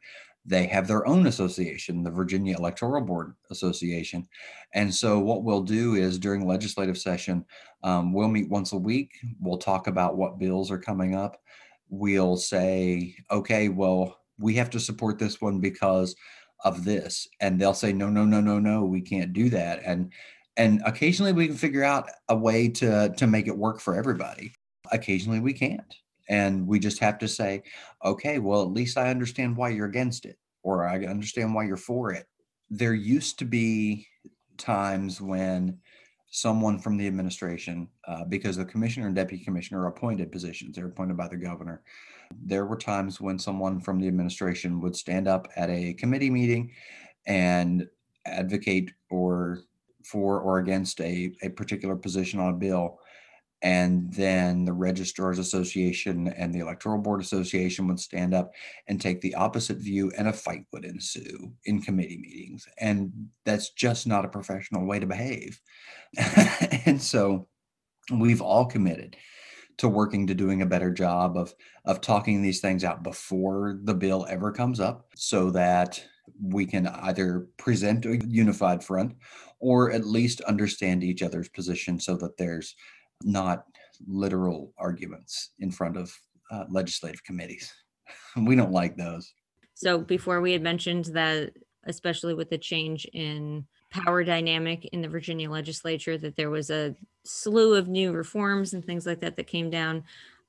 they 0.45 0.67
have 0.67 0.89
their 0.89 1.07
own 1.07 1.27
association 1.27 2.03
the 2.03 2.11
virginia 2.11 2.57
electoral 2.57 3.03
board 3.03 3.35
association. 3.51 4.27
And 4.75 4.93
so 4.93 5.19
what 5.19 5.45
we'll 5.45 5.63
do 5.63 5.95
is 5.95 6.19
during 6.19 6.47
legislative 6.47 6.99
session 6.99 7.45
um, 7.85 8.13
we'll 8.13 8.29
meet 8.29 8.49
once 8.49 8.73
a 8.73 8.79
week. 8.79 9.13
We'll 9.41 9.59
talk 9.59 9.87
about 9.87 10.17
what 10.17 10.39
bills 10.39 10.71
are 10.71 10.79
coming 10.79 11.15
up. 11.15 11.41
We'll 11.89 12.37
say 12.37 13.15
okay 13.31 13.69
well 13.69 14.19
we 14.39 14.55
have 14.55 14.71
to 14.71 14.81
support 14.81 15.19
this 15.19 15.41
one 15.41 15.61
because 15.61 16.17
of 16.65 16.85
this. 16.85 17.29
And 17.41 17.61
they'll 17.61 17.75
say 17.75 17.93
no 17.93 18.09
no 18.09 18.25
no 18.25 18.41
no 18.41 18.59
no 18.59 18.85
we 18.85 19.01
can't 19.01 19.33
do 19.33 19.49
that. 19.51 19.83
And 19.85 20.13
and 20.57 20.83
occasionally 20.85 21.33
we 21.33 21.47
can 21.47 21.57
figure 21.57 21.85
out 21.85 22.09
a 22.29 22.37
way 22.37 22.69
to 22.69 23.11
to 23.17 23.27
make 23.27 23.47
it 23.47 23.57
work 23.57 23.81
for 23.81 23.95
everybody. 23.95 24.55
Occasionally 24.91 25.41
we 25.41 25.53
can't 25.53 25.95
and 26.29 26.67
we 26.67 26.79
just 26.79 26.99
have 26.99 27.19
to 27.19 27.29
say 27.29 27.63
okay 28.05 28.39
well 28.39 28.63
at 28.63 28.71
least 28.71 28.99
i 28.99 29.11
understand 29.11 29.57
why 29.57 29.69
you're 29.69 29.87
against 29.87 30.25
it 30.25 30.39
or 30.63 30.87
i 30.87 30.97
understand 31.05 31.55
why 31.55 31.65
you're 31.65 31.77
for 31.77 32.13
it 32.13 32.27
there 32.71 32.95
used 32.95 33.39
to 33.39 33.45
be 33.45 34.07
times 34.57 35.21
when 35.21 35.79
someone 36.31 36.79
from 36.79 36.97
the 36.97 37.07
administration 37.07 37.87
uh, 38.09 38.25
because 38.25 38.57
the 38.57 38.65
commissioner 38.65 39.07
and 39.07 39.17
deputy 39.17 39.45
commissioner 39.45 39.83
are 39.83 39.89
appointed 39.89 40.33
positions 40.33 40.77
they're 40.77 40.87
appointed 40.87 41.17
by 41.17 41.29
the 41.29 41.37
governor 41.37 41.83
there 42.45 42.65
were 42.65 42.77
times 42.77 43.21
when 43.21 43.39
someone 43.39 43.81
from 43.81 43.99
the 43.99 44.09
administration 44.09 44.81
would 44.81 44.97
stand 44.97 45.29
up 45.29 45.49
at 45.57 45.69
a 45.71 45.93
committee 45.95 46.31
meeting 46.31 46.71
and 47.27 47.87
advocate 48.27 48.93
or 49.11 49.61
for 50.05 50.41
or 50.41 50.59
against 50.59 51.01
a, 51.01 51.33
a 51.43 51.49
particular 51.51 51.97
position 51.97 52.41
on 52.41 52.51
a 52.51 52.57
bill. 52.57 52.99
And 53.63 54.13
then 54.13 54.65
the 54.65 54.73
Registrars 54.73 55.39
Association 55.39 56.29
and 56.29 56.53
the 56.53 56.59
Electoral 56.59 56.99
Board 56.99 57.21
Association 57.21 57.87
would 57.87 58.01
stand 58.01 58.35
up 58.35 58.51
and 58.89 59.01
take 59.01 59.21
the 59.21 59.35
opposite 59.37 59.77
view, 59.77 60.11
and 60.19 60.27
a 60.27 60.33
fight 60.33 60.65
would 60.73 60.85
ensue 60.85 61.53
in 61.65 61.81
committee 61.81 62.19
meetings. 62.19 62.67
And 62.79 63.13
that's 63.45 63.71
just 63.71 64.07
not 64.07 64.25
a 64.25 64.29
professional 64.29 64.85
way 64.85 64.99
to 64.99 65.07
behave. 65.07 65.61
and 66.87 67.01
so 67.01 67.47
we've 68.13 68.43
all 68.43 68.67
committed 68.67 69.17
to 69.79 69.89
working 69.89 70.27
to 70.27 70.35
doing 70.35 70.63
a 70.63 70.67
better 70.67 70.91
job 70.91 71.37
of 71.37 71.55
of 71.85 72.01
talking 72.01 72.43
these 72.43 72.61
things 72.61 72.85
out 72.85 73.03
before 73.03 73.79
the 73.85 73.95
bill 73.95 74.27
ever 74.29 74.53
comes 74.53 74.81
up 74.81 75.07
so 75.15 75.51
that 75.51 76.03
we 76.41 76.67
can 76.67 76.87
either 76.87 77.47
present 77.57 78.05
a 78.07 78.21
unified 78.27 78.83
front 78.83 79.15
or 79.61 79.91
at 79.93 80.07
least 80.07 80.41
understand 80.43 81.03
each 81.03 81.23
other's 81.23 81.49
position 81.49 81.99
so 81.99 82.17
that 82.17 82.37
there's 82.37 82.75
not 83.25 83.65
literal 84.07 84.73
arguments 84.79 85.51
in 85.59 85.71
front 85.71 85.97
of 85.97 86.13
uh, 86.51 86.65
legislative 86.71 87.23
committees. 87.25 87.73
we 88.37 88.57
don't 88.57 88.73
like 88.73 88.97
those. 88.97 89.33
So 89.75 89.99
before 89.99 90.41
we 90.41 90.53
had 90.53 90.63
mentioned 90.63 91.07
that, 91.07 91.53
especially 91.85 92.35
with 92.35 92.51
the 92.51 92.59
change 92.59 93.07
in 93.13 93.67
power 93.91 94.25
dynamic 94.25 94.87
in 94.87 95.03
the 95.03 95.09
Virginia 95.09 95.51
legislature, 95.51 96.17
that 96.19 96.37
there 96.37 96.51
was 96.51 96.71
a 96.71 96.95
slew 97.25 97.75
of 97.75 97.89
new 97.89 98.13
reforms 98.13 98.73
and 98.73 98.85
things 98.85 99.07
like 99.07 99.21
that 99.21 99.37
that 99.37 99.47
came 99.47 99.71
down. 99.71 100.05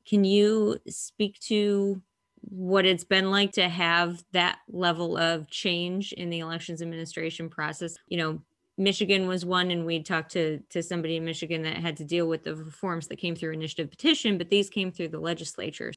Can 0.05 0.23
you 0.23 0.77
speak 0.87 1.39
to 1.41 2.01
what 2.41 2.85
it's 2.85 3.03
been 3.05 3.31
like 3.31 3.53
to 3.53 3.69
have 3.69 4.23
that 4.33 4.59
level 4.67 5.17
of 5.17 5.49
change 5.49 6.13
in 6.13 6.29
the 6.29 6.39
elections 6.39 6.81
administration 6.81 7.49
process? 7.49 7.95
You 8.07 8.17
know, 8.17 8.41
Michigan 8.77 9.27
was 9.27 9.45
one, 9.45 9.69
and 9.71 9.85
we 9.85 10.01
talked 10.01 10.31
to 10.31 10.59
to 10.69 10.81
somebody 10.81 11.17
in 11.17 11.25
Michigan 11.25 11.61
that 11.63 11.77
had 11.77 11.97
to 11.97 12.05
deal 12.05 12.27
with 12.27 12.43
the 12.43 12.55
reforms 12.55 13.07
that 13.07 13.17
came 13.17 13.35
through 13.35 13.53
initiative 13.53 13.89
petition, 13.89 14.37
but 14.37 14.49
these 14.49 14.69
came 14.69 14.91
through 14.91 15.09
the 15.09 15.19
legislature. 15.19 15.93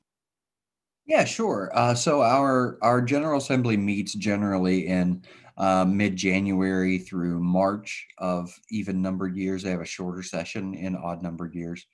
Yeah, 1.06 1.24
sure. 1.24 1.70
Uh, 1.72 1.94
so 1.94 2.22
our 2.22 2.78
our 2.82 3.00
General 3.00 3.38
Assembly 3.38 3.76
meets 3.76 4.14
generally 4.14 4.88
in 4.88 5.22
uh, 5.56 5.84
mid 5.84 6.16
January 6.16 6.98
through 6.98 7.40
March 7.40 8.06
of 8.18 8.52
even 8.70 9.00
numbered 9.00 9.36
years. 9.36 9.62
They 9.62 9.70
have 9.70 9.80
a 9.80 9.86
shorter 9.86 10.22
session 10.22 10.74
in 10.74 10.96
odd 10.96 11.22
numbered 11.22 11.54
years, 11.54 11.86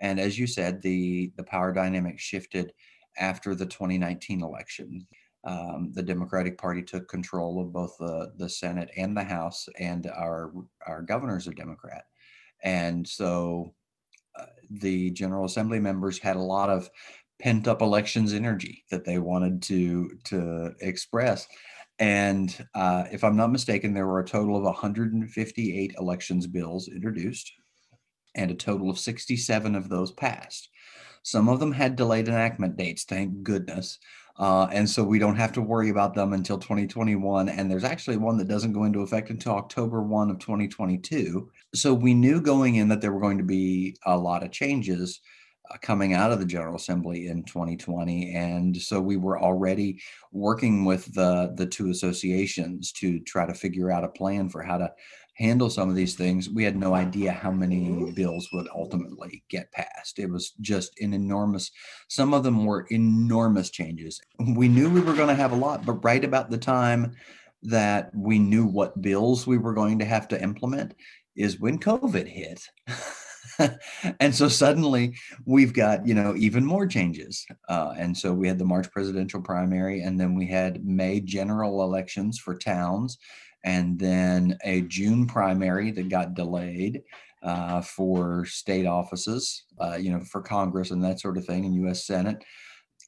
and 0.00 0.18
as 0.18 0.38
you 0.38 0.46
said, 0.46 0.80
the 0.80 1.32
the 1.36 1.44
power 1.44 1.72
dynamic 1.72 2.18
shifted 2.18 2.72
after 3.18 3.54
the 3.54 3.66
2019 3.66 4.42
election 4.42 5.06
um, 5.44 5.90
the 5.92 6.02
Democratic 6.02 6.56
Party 6.58 6.82
took 6.82 7.08
control 7.08 7.60
of 7.60 7.72
both 7.72 7.96
the, 7.98 8.32
the 8.36 8.48
Senate 8.48 8.90
and 8.96 9.16
the 9.16 9.24
House, 9.24 9.68
and 9.78 10.06
our 10.06 10.52
our 10.86 11.02
governor's 11.02 11.48
a 11.48 11.52
Democrat, 11.52 12.04
and 12.62 13.06
so 13.06 13.74
uh, 14.38 14.46
the 14.70 15.10
General 15.10 15.44
Assembly 15.44 15.80
members 15.80 16.18
had 16.18 16.36
a 16.36 16.40
lot 16.40 16.70
of 16.70 16.88
pent 17.40 17.66
up 17.66 17.82
elections 17.82 18.32
energy 18.32 18.84
that 18.90 19.04
they 19.04 19.18
wanted 19.18 19.62
to 19.62 20.10
to 20.24 20.72
express. 20.80 21.46
And 21.98 22.66
uh, 22.74 23.04
if 23.12 23.22
I'm 23.22 23.36
not 23.36 23.52
mistaken, 23.52 23.94
there 23.94 24.06
were 24.06 24.20
a 24.20 24.26
total 24.26 24.56
of 24.56 24.62
158 24.64 25.94
elections 25.98 26.46
bills 26.46 26.88
introduced, 26.88 27.52
and 28.34 28.50
a 28.50 28.54
total 28.54 28.90
of 28.90 28.98
67 28.98 29.74
of 29.74 29.88
those 29.88 30.12
passed. 30.12 30.68
Some 31.22 31.48
of 31.48 31.60
them 31.60 31.72
had 31.72 31.96
delayed 31.96 32.28
enactment 32.28 32.76
dates, 32.76 33.04
thank 33.04 33.42
goodness. 33.42 33.98
Uh, 34.38 34.66
and 34.72 34.88
so 34.88 35.04
we 35.04 35.18
don't 35.18 35.36
have 35.36 35.52
to 35.52 35.60
worry 35.60 35.90
about 35.90 36.14
them 36.14 36.32
until 36.32 36.58
2021. 36.58 37.48
And 37.48 37.70
there's 37.70 37.84
actually 37.84 38.16
one 38.16 38.38
that 38.38 38.48
doesn't 38.48 38.72
go 38.72 38.84
into 38.84 39.00
effect 39.00 39.30
until 39.30 39.52
October 39.52 40.02
1 40.02 40.30
of 40.30 40.38
2022. 40.38 41.50
So 41.74 41.92
we 41.92 42.14
knew 42.14 42.40
going 42.40 42.76
in 42.76 42.88
that 42.88 43.00
there 43.00 43.12
were 43.12 43.20
going 43.20 43.38
to 43.38 43.44
be 43.44 43.96
a 44.06 44.16
lot 44.16 44.42
of 44.42 44.50
changes 44.50 45.20
uh, 45.70 45.76
coming 45.82 46.14
out 46.14 46.32
of 46.32 46.40
the 46.40 46.46
General 46.46 46.76
Assembly 46.76 47.28
in 47.28 47.44
2020. 47.44 48.34
And 48.34 48.76
so 48.76 49.00
we 49.00 49.16
were 49.16 49.40
already 49.40 50.00
working 50.32 50.84
with 50.84 51.12
the, 51.14 51.52
the 51.56 51.66
two 51.66 51.90
associations 51.90 52.90
to 52.92 53.20
try 53.20 53.46
to 53.46 53.54
figure 53.54 53.90
out 53.90 54.04
a 54.04 54.08
plan 54.08 54.48
for 54.48 54.62
how 54.62 54.78
to 54.78 54.90
handle 55.42 55.68
some 55.68 55.90
of 55.90 55.96
these 55.96 56.14
things, 56.14 56.48
we 56.48 56.62
had 56.62 56.76
no 56.76 56.94
idea 56.94 57.32
how 57.32 57.50
many 57.50 58.12
bills 58.12 58.48
would 58.52 58.68
ultimately 58.74 59.42
get 59.50 59.72
passed. 59.72 60.18
It 60.18 60.30
was 60.30 60.52
just 60.60 60.98
an 61.00 61.12
enormous, 61.12 61.70
some 62.08 62.32
of 62.32 62.44
them 62.44 62.64
were 62.64 62.86
enormous 62.90 63.70
changes. 63.70 64.20
We 64.56 64.68
knew 64.68 64.88
we 64.88 65.00
were 65.00 65.14
going 65.14 65.28
to 65.28 65.34
have 65.34 65.52
a 65.52 65.56
lot, 65.56 65.84
but 65.84 66.04
right 66.04 66.24
about 66.24 66.50
the 66.50 66.58
time 66.58 67.12
that 67.64 68.10
we 68.14 68.38
knew 68.38 68.66
what 68.66 69.02
bills 69.02 69.46
we 69.46 69.58
were 69.58 69.74
going 69.74 69.98
to 69.98 70.04
have 70.04 70.28
to 70.28 70.40
implement 70.40 70.94
is 71.34 71.60
when 71.60 71.78
COVID 71.78 72.26
hit. 72.26 72.62
and 74.20 74.34
so 74.34 74.48
suddenly 74.48 75.14
we've 75.44 75.74
got 75.74 76.06
you 76.06 76.14
know 76.14 76.34
even 76.36 76.64
more 76.64 76.86
changes 76.86 77.44
uh, 77.68 77.92
and 77.98 78.16
so 78.16 78.32
we 78.32 78.48
had 78.48 78.58
the 78.58 78.64
march 78.64 78.90
presidential 78.90 79.42
primary 79.42 80.02
and 80.02 80.18
then 80.18 80.34
we 80.34 80.46
had 80.46 80.84
may 80.84 81.20
general 81.20 81.82
elections 81.82 82.38
for 82.38 82.56
towns 82.56 83.18
and 83.64 83.98
then 83.98 84.56
a 84.64 84.82
june 84.82 85.26
primary 85.26 85.90
that 85.90 86.08
got 86.08 86.34
delayed 86.34 87.02
uh, 87.42 87.80
for 87.80 88.44
state 88.44 88.86
offices 88.86 89.64
uh, 89.80 89.96
you 89.96 90.10
know 90.10 90.20
for 90.20 90.40
congress 90.40 90.90
and 90.90 91.02
that 91.02 91.20
sort 91.20 91.36
of 91.36 91.44
thing 91.44 91.64
and 91.64 91.88
us 91.88 92.06
senate. 92.06 92.44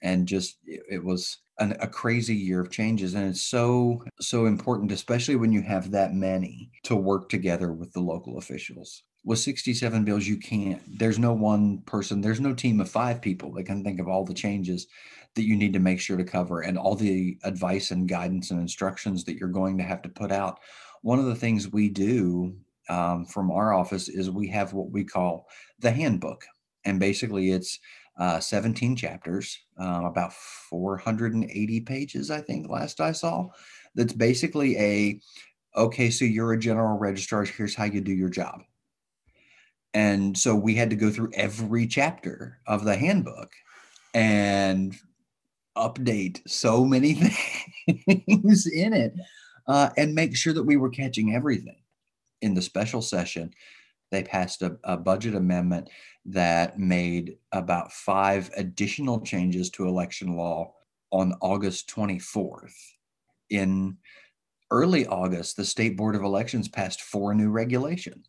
And 0.03 0.29
just 0.29 0.59
it, 0.67 0.83
it 0.91 1.05
was 1.05 1.39
an, 1.59 1.77
a 1.81 1.87
crazy 1.87 2.35
year 2.35 2.61
of 2.61 2.71
changes 2.71 3.15
and 3.15 3.29
it's 3.29 3.43
so 3.43 4.05
so 4.21 4.47
important 4.47 4.93
especially 4.93 5.37
when 5.37 5.53
you 5.53 5.63
have 5.63 5.93
that 5.93 6.13
many 6.13 6.71
to 6.83 6.97
work 6.97 7.29
together 7.29 7.73
with 7.73 7.93
the 7.93 8.01
local 8.01 8.37
officials 8.37 9.03
with 9.25 9.39
67 9.39 10.05
bills 10.05 10.27
you 10.27 10.37
can't 10.37 10.83
there's 10.99 11.19
no 11.19 11.33
one 11.33 11.79
person 11.87 12.21
there's 12.21 12.41
no 12.41 12.55
team 12.55 12.81
of 12.81 12.91
five 12.91 13.23
people 13.23 13.53
that 13.53 13.65
can 13.65 13.83
think 13.83 13.99
of 13.99 14.09
all 14.09 14.25
the 14.25 14.35
changes 14.35 14.87
that 15.35 15.45
you 15.45 15.57
need 15.57 15.73
to 15.73 15.79
make 15.79 16.01
sure 16.01 16.17
to 16.17 16.25
cover 16.25 16.61
and 16.61 16.79
all 16.79 16.95
the 16.95 17.39
advice 17.45 17.91
and 17.91 18.09
guidance 18.09 18.51
and 18.51 18.61
instructions 18.61 19.25
that 19.25 19.37
you're 19.37 19.49
going 19.49 19.77
to 19.79 19.85
have 19.85 20.03
to 20.03 20.09
put 20.09 20.31
out. 20.31 20.61
One 21.03 21.19
of 21.19 21.27
the 21.27 21.35
things 21.35 21.73
we 21.73 21.89
do 21.89 22.57
um, 22.89 23.25
from 23.27 23.51
our 23.51 23.75
office 23.75 24.09
is 24.09 24.31
we 24.31 24.49
have 24.49 24.73
what 24.73 24.91
we 24.91 25.05
call 25.05 25.49
the 25.81 25.91
handbook. 25.91 26.45
And 26.85 27.01
basically 27.01 27.51
it's 27.51 27.79
uh, 28.19 28.39
17 28.39 28.95
chapters 28.95 29.59
uh, 29.81 30.03
about 30.05 30.33
480 30.33 31.81
pages 31.81 32.31
i 32.31 32.41
think 32.41 32.71
last 32.71 33.01
i 33.01 33.11
saw 33.11 33.49
that's 33.97 34.13
basically 34.13 34.79
a 34.79 35.21
okay 35.77 36.11
so 36.11 36.25
you're 36.25 36.53
a 36.53 36.59
general 36.59 36.97
registrar 36.97 37.43
here's 37.43 37.75
how 37.75 37.83
you 37.83 38.01
do 38.01 38.13
your 38.13 38.29
job 38.29 38.61
and 39.95 40.37
so 40.37 40.57
we 40.57 40.75
had 40.75 40.91
to 40.91 40.97
go 40.97 41.11
through 41.11 41.31
every 41.35 41.87
chapter 41.87 42.59
of 42.67 42.85
the 42.85 42.97
handbook 42.97 43.53
and 44.13 44.97
update 45.77 46.41
so 46.49 46.85
many 46.85 47.15
things 47.87 48.67
in 48.67 48.93
it 48.93 49.15
uh, 49.69 49.91
and 49.97 50.15
make 50.15 50.37
sure 50.37 50.53
that 50.53 50.65
we 50.65 50.77
were 50.77 50.91
catching 50.91 51.35
everything. 51.35 51.79
In 52.43 52.55
the 52.55 52.63
special 52.63 53.01
session, 53.01 53.55
they 54.11 54.25
passed 54.25 54.63
a, 54.63 54.77
a 54.85 54.97
budget 54.97 55.35
amendment 55.35 55.89
that 56.27 56.79
made 56.79 57.39
about 57.53 57.93
five 57.93 58.51
additional 58.57 59.21
changes 59.21 59.71
to 59.71 59.87
election 59.87 60.37
law 60.37 60.75
on 61.11 61.35
August 61.41 61.89
24th. 61.89 62.75
In 63.51 63.97
early 64.71 65.07
August, 65.07 65.57
the 65.57 65.65
State 65.65 65.97
Board 65.97 66.17
of 66.17 66.23
Elections 66.23 66.69
passed 66.69 67.03
four 67.03 67.35
new 67.35 67.51
regulations 67.51 68.29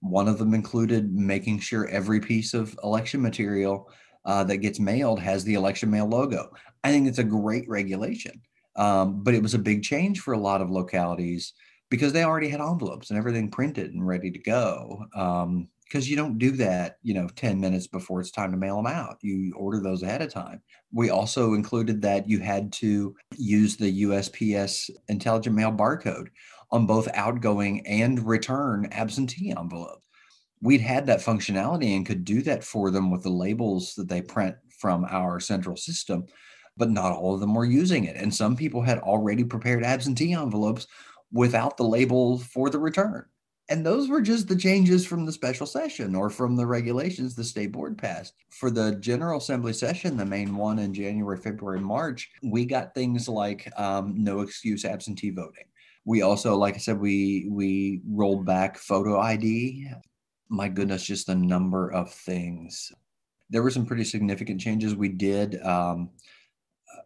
one 0.00 0.28
of 0.28 0.38
them 0.38 0.54
included 0.54 1.12
making 1.12 1.60
sure 1.60 1.88
every 1.88 2.20
piece 2.20 2.54
of 2.54 2.78
election 2.82 3.20
material 3.20 3.90
uh, 4.24 4.44
that 4.44 4.58
gets 4.58 4.78
mailed 4.78 5.20
has 5.20 5.44
the 5.44 5.54
election 5.54 5.90
mail 5.90 6.06
logo. 6.06 6.50
I 6.84 6.90
think 6.90 7.08
it's 7.08 7.18
a 7.18 7.24
great 7.24 7.68
regulation, 7.68 8.40
um, 8.76 9.22
but 9.22 9.34
it 9.34 9.42
was 9.42 9.54
a 9.54 9.58
big 9.58 9.82
change 9.82 10.20
for 10.20 10.34
a 10.34 10.38
lot 10.38 10.60
of 10.60 10.70
localities 10.70 11.54
because 11.90 12.12
they 12.12 12.24
already 12.24 12.48
had 12.48 12.60
envelopes 12.60 13.10
and 13.10 13.18
everything 13.18 13.50
printed 13.50 13.92
and 13.92 14.06
ready 14.06 14.30
to 14.30 14.38
go. 14.38 15.04
Um, 15.14 15.68
because 15.88 16.08
you 16.08 16.16
don't 16.16 16.36
do 16.36 16.50
that, 16.50 16.98
you 17.02 17.14
know, 17.14 17.26
10 17.34 17.58
minutes 17.58 17.86
before 17.86 18.20
it's 18.20 18.30
time 18.30 18.50
to 18.50 18.58
mail 18.58 18.76
them 18.76 18.86
out. 18.86 19.16
You 19.22 19.54
order 19.56 19.80
those 19.80 20.02
ahead 20.02 20.20
of 20.20 20.30
time. 20.30 20.60
We 20.92 21.08
also 21.08 21.54
included 21.54 22.02
that 22.02 22.28
you 22.28 22.40
had 22.40 22.70
to 22.74 23.16
use 23.38 23.76
the 23.78 24.02
USPS 24.02 24.90
intelligent 25.08 25.56
mail 25.56 25.72
barcode 25.72 26.28
on 26.70 26.86
both 26.86 27.08
outgoing 27.14 27.86
and 27.86 28.26
return 28.26 28.88
absentee 28.92 29.54
envelopes. 29.56 30.06
We'd 30.60 30.80
had 30.80 31.06
that 31.06 31.20
functionality 31.20 31.96
and 31.96 32.04
could 32.04 32.24
do 32.24 32.42
that 32.42 32.64
for 32.64 32.90
them 32.90 33.10
with 33.10 33.22
the 33.22 33.30
labels 33.30 33.94
that 33.94 34.08
they 34.08 34.22
print 34.22 34.56
from 34.78 35.06
our 35.08 35.40
central 35.40 35.76
system, 35.76 36.26
but 36.76 36.90
not 36.90 37.12
all 37.12 37.34
of 37.34 37.40
them 37.40 37.54
were 37.54 37.64
using 37.64 38.04
it. 38.04 38.16
And 38.16 38.34
some 38.34 38.56
people 38.56 38.82
had 38.82 38.98
already 38.98 39.44
prepared 39.44 39.84
absentee 39.84 40.32
envelopes 40.32 40.86
without 41.32 41.76
the 41.76 41.84
label 41.84 42.38
for 42.38 42.70
the 42.70 42.78
return. 42.78 43.24
And 43.70 43.84
those 43.84 44.08
were 44.08 44.22
just 44.22 44.48
the 44.48 44.56
changes 44.56 45.06
from 45.06 45.26
the 45.26 45.32
special 45.32 45.66
session 45.66 46.14
or 46.14 46.30
from 46.30 46.56
the 46.56 46.66
regulations 46.66 47.34
the 47.34 47.44
state 47.44 47.70
board 47.70 47.98
passed. 47.98 48.32
For 48.48 48.70
the 48.70 48.96
General 48.96 49.38
Assembly 49.38 49.74
session, 49.74 50.16
the 50.16 50.24
main 50.24 50.56
one 50.56 50.78
in 50.78 50.94
January, 50.94 51.36
February, 51.36 51.80
March, 51.80 52.30
we 52.42 52.64
got 52.64 52.94
things 52.94 53.28
like 53.28 53.70
um, 53.78 54.14
no 54.16 54.40
excuse 54.40 54.86
absentee 54.86 55.30
voting 55.30 55.64
we 56.08 56.22
also, 56.22 56.56
like 56.56 56.74
I 56.74 56.78
said, 56.78 56.98
we 56.98 57.46
we 57.50 58.00
rolled 58.08 58.46
back 58.46 58.78
photo 58.78 59.20
ID. 59.20 59.90
My 60.48 60.66
goodness, 60.66 61.04
just 61.04 61.28
a 61.28 61.34
number 61.34 61.92
of 61.92 62.10
things. 62.10 62.90
There 63.50 63.62
were 63.62 63.70
some 63.70 63.84
pretty 63.84 64.04
significant 64.04 64.58
changes 64.58 64.94
we 64.94 65.10
did. 65.10 65.62
Um, 65.62 66.08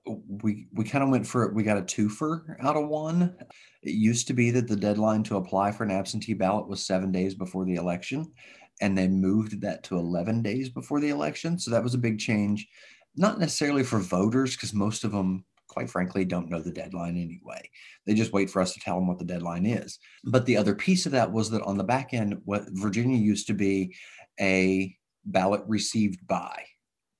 we 0.06 0.68
we 0.72 0.84
kind 0.84 1.02
of 1.02 1.10
went 1.10 1.26
for. 1.26 1.52
We 1.52 1.64
got 1.64 1.78
a 1.78 1.82
twofer 1.82 2.54
out 2.60 2.76
of 2.76 2.86
one. 2.86 3.34
It 3.82 3.90
used 3.90 4.28
to 4.28 4.34
be 4.34 4.52
that 4.52 4.68
the 4.68 4.76
deadline 4.76 5.24
to 5.24 5.36
apply 5.36 5.72
for 5.72 5.82
an 5.82 5.90
absentee 5.90 6.34
ballot 6.34 6.68
was 6.68 6.86
seven 6.86 7.10
days 7.10 7.34
before 7.34 7.64
the 7.64 7.74
election, 7.74 8.32
and 8.80 8.96
they 8.96 9.08
moved 9.08 9.62
that 9.62 9.82
to 9.84 9.98
11 9.98 10.42
days 10.42 10.68
before 10.68 11.00
the 11.00 11.08
election. 11.10 11.58
So 11.58 11.72
that 11.72 11.82
was 11.82 11.94
a 11.94 11.98
big 11.98 12.20
change, 12.20 12.68
not 13.16 13.40
necessarily 13.40 13.82
for 13.82 13.98
voters, 13.98 14.54
because 14.54 14.72
most 14.72 15.02
of 15.02 15.10
them 15.10 15.44
quite 15.72 15.88
frankly, 15.88 16.24
don't 16.24 16.50
know 16.50 16.60
the 16.60 16.70
deadline 16.70 17.16
anyway. 17.16 17.68
They 18.04 18.12
just 18.12 18.32
wait 18.32 18.50
for 18.50 18.60
us 18.60 18.74
to 18.74 18.80
tell 18.80 18.96
them 18.96 19.06
what 19.06 19.18
the 19.18 19.24
deadline 19.24 19.64
is. 19.64 19.98
But 20.24 20.44
the 20.44 20.58
other 20.58 20.74
piece 20.74 21.06
of 21.06 21.12
that 21.12 21.32
was 21.32 21.48
that 21.50 21.62
on 21.62 21.78
the 21.78 21.84
back 21.84 22.12
end, 22.12 22.40
what 22.44 22.64
Virginia 22.72 23.16
used 23.16 23.46
to 23.46 23.54
be 23.54 23.94
a 24.38 24.94
ballot 25.24 25.62
received 25.66 26.26
by 26.26 26.62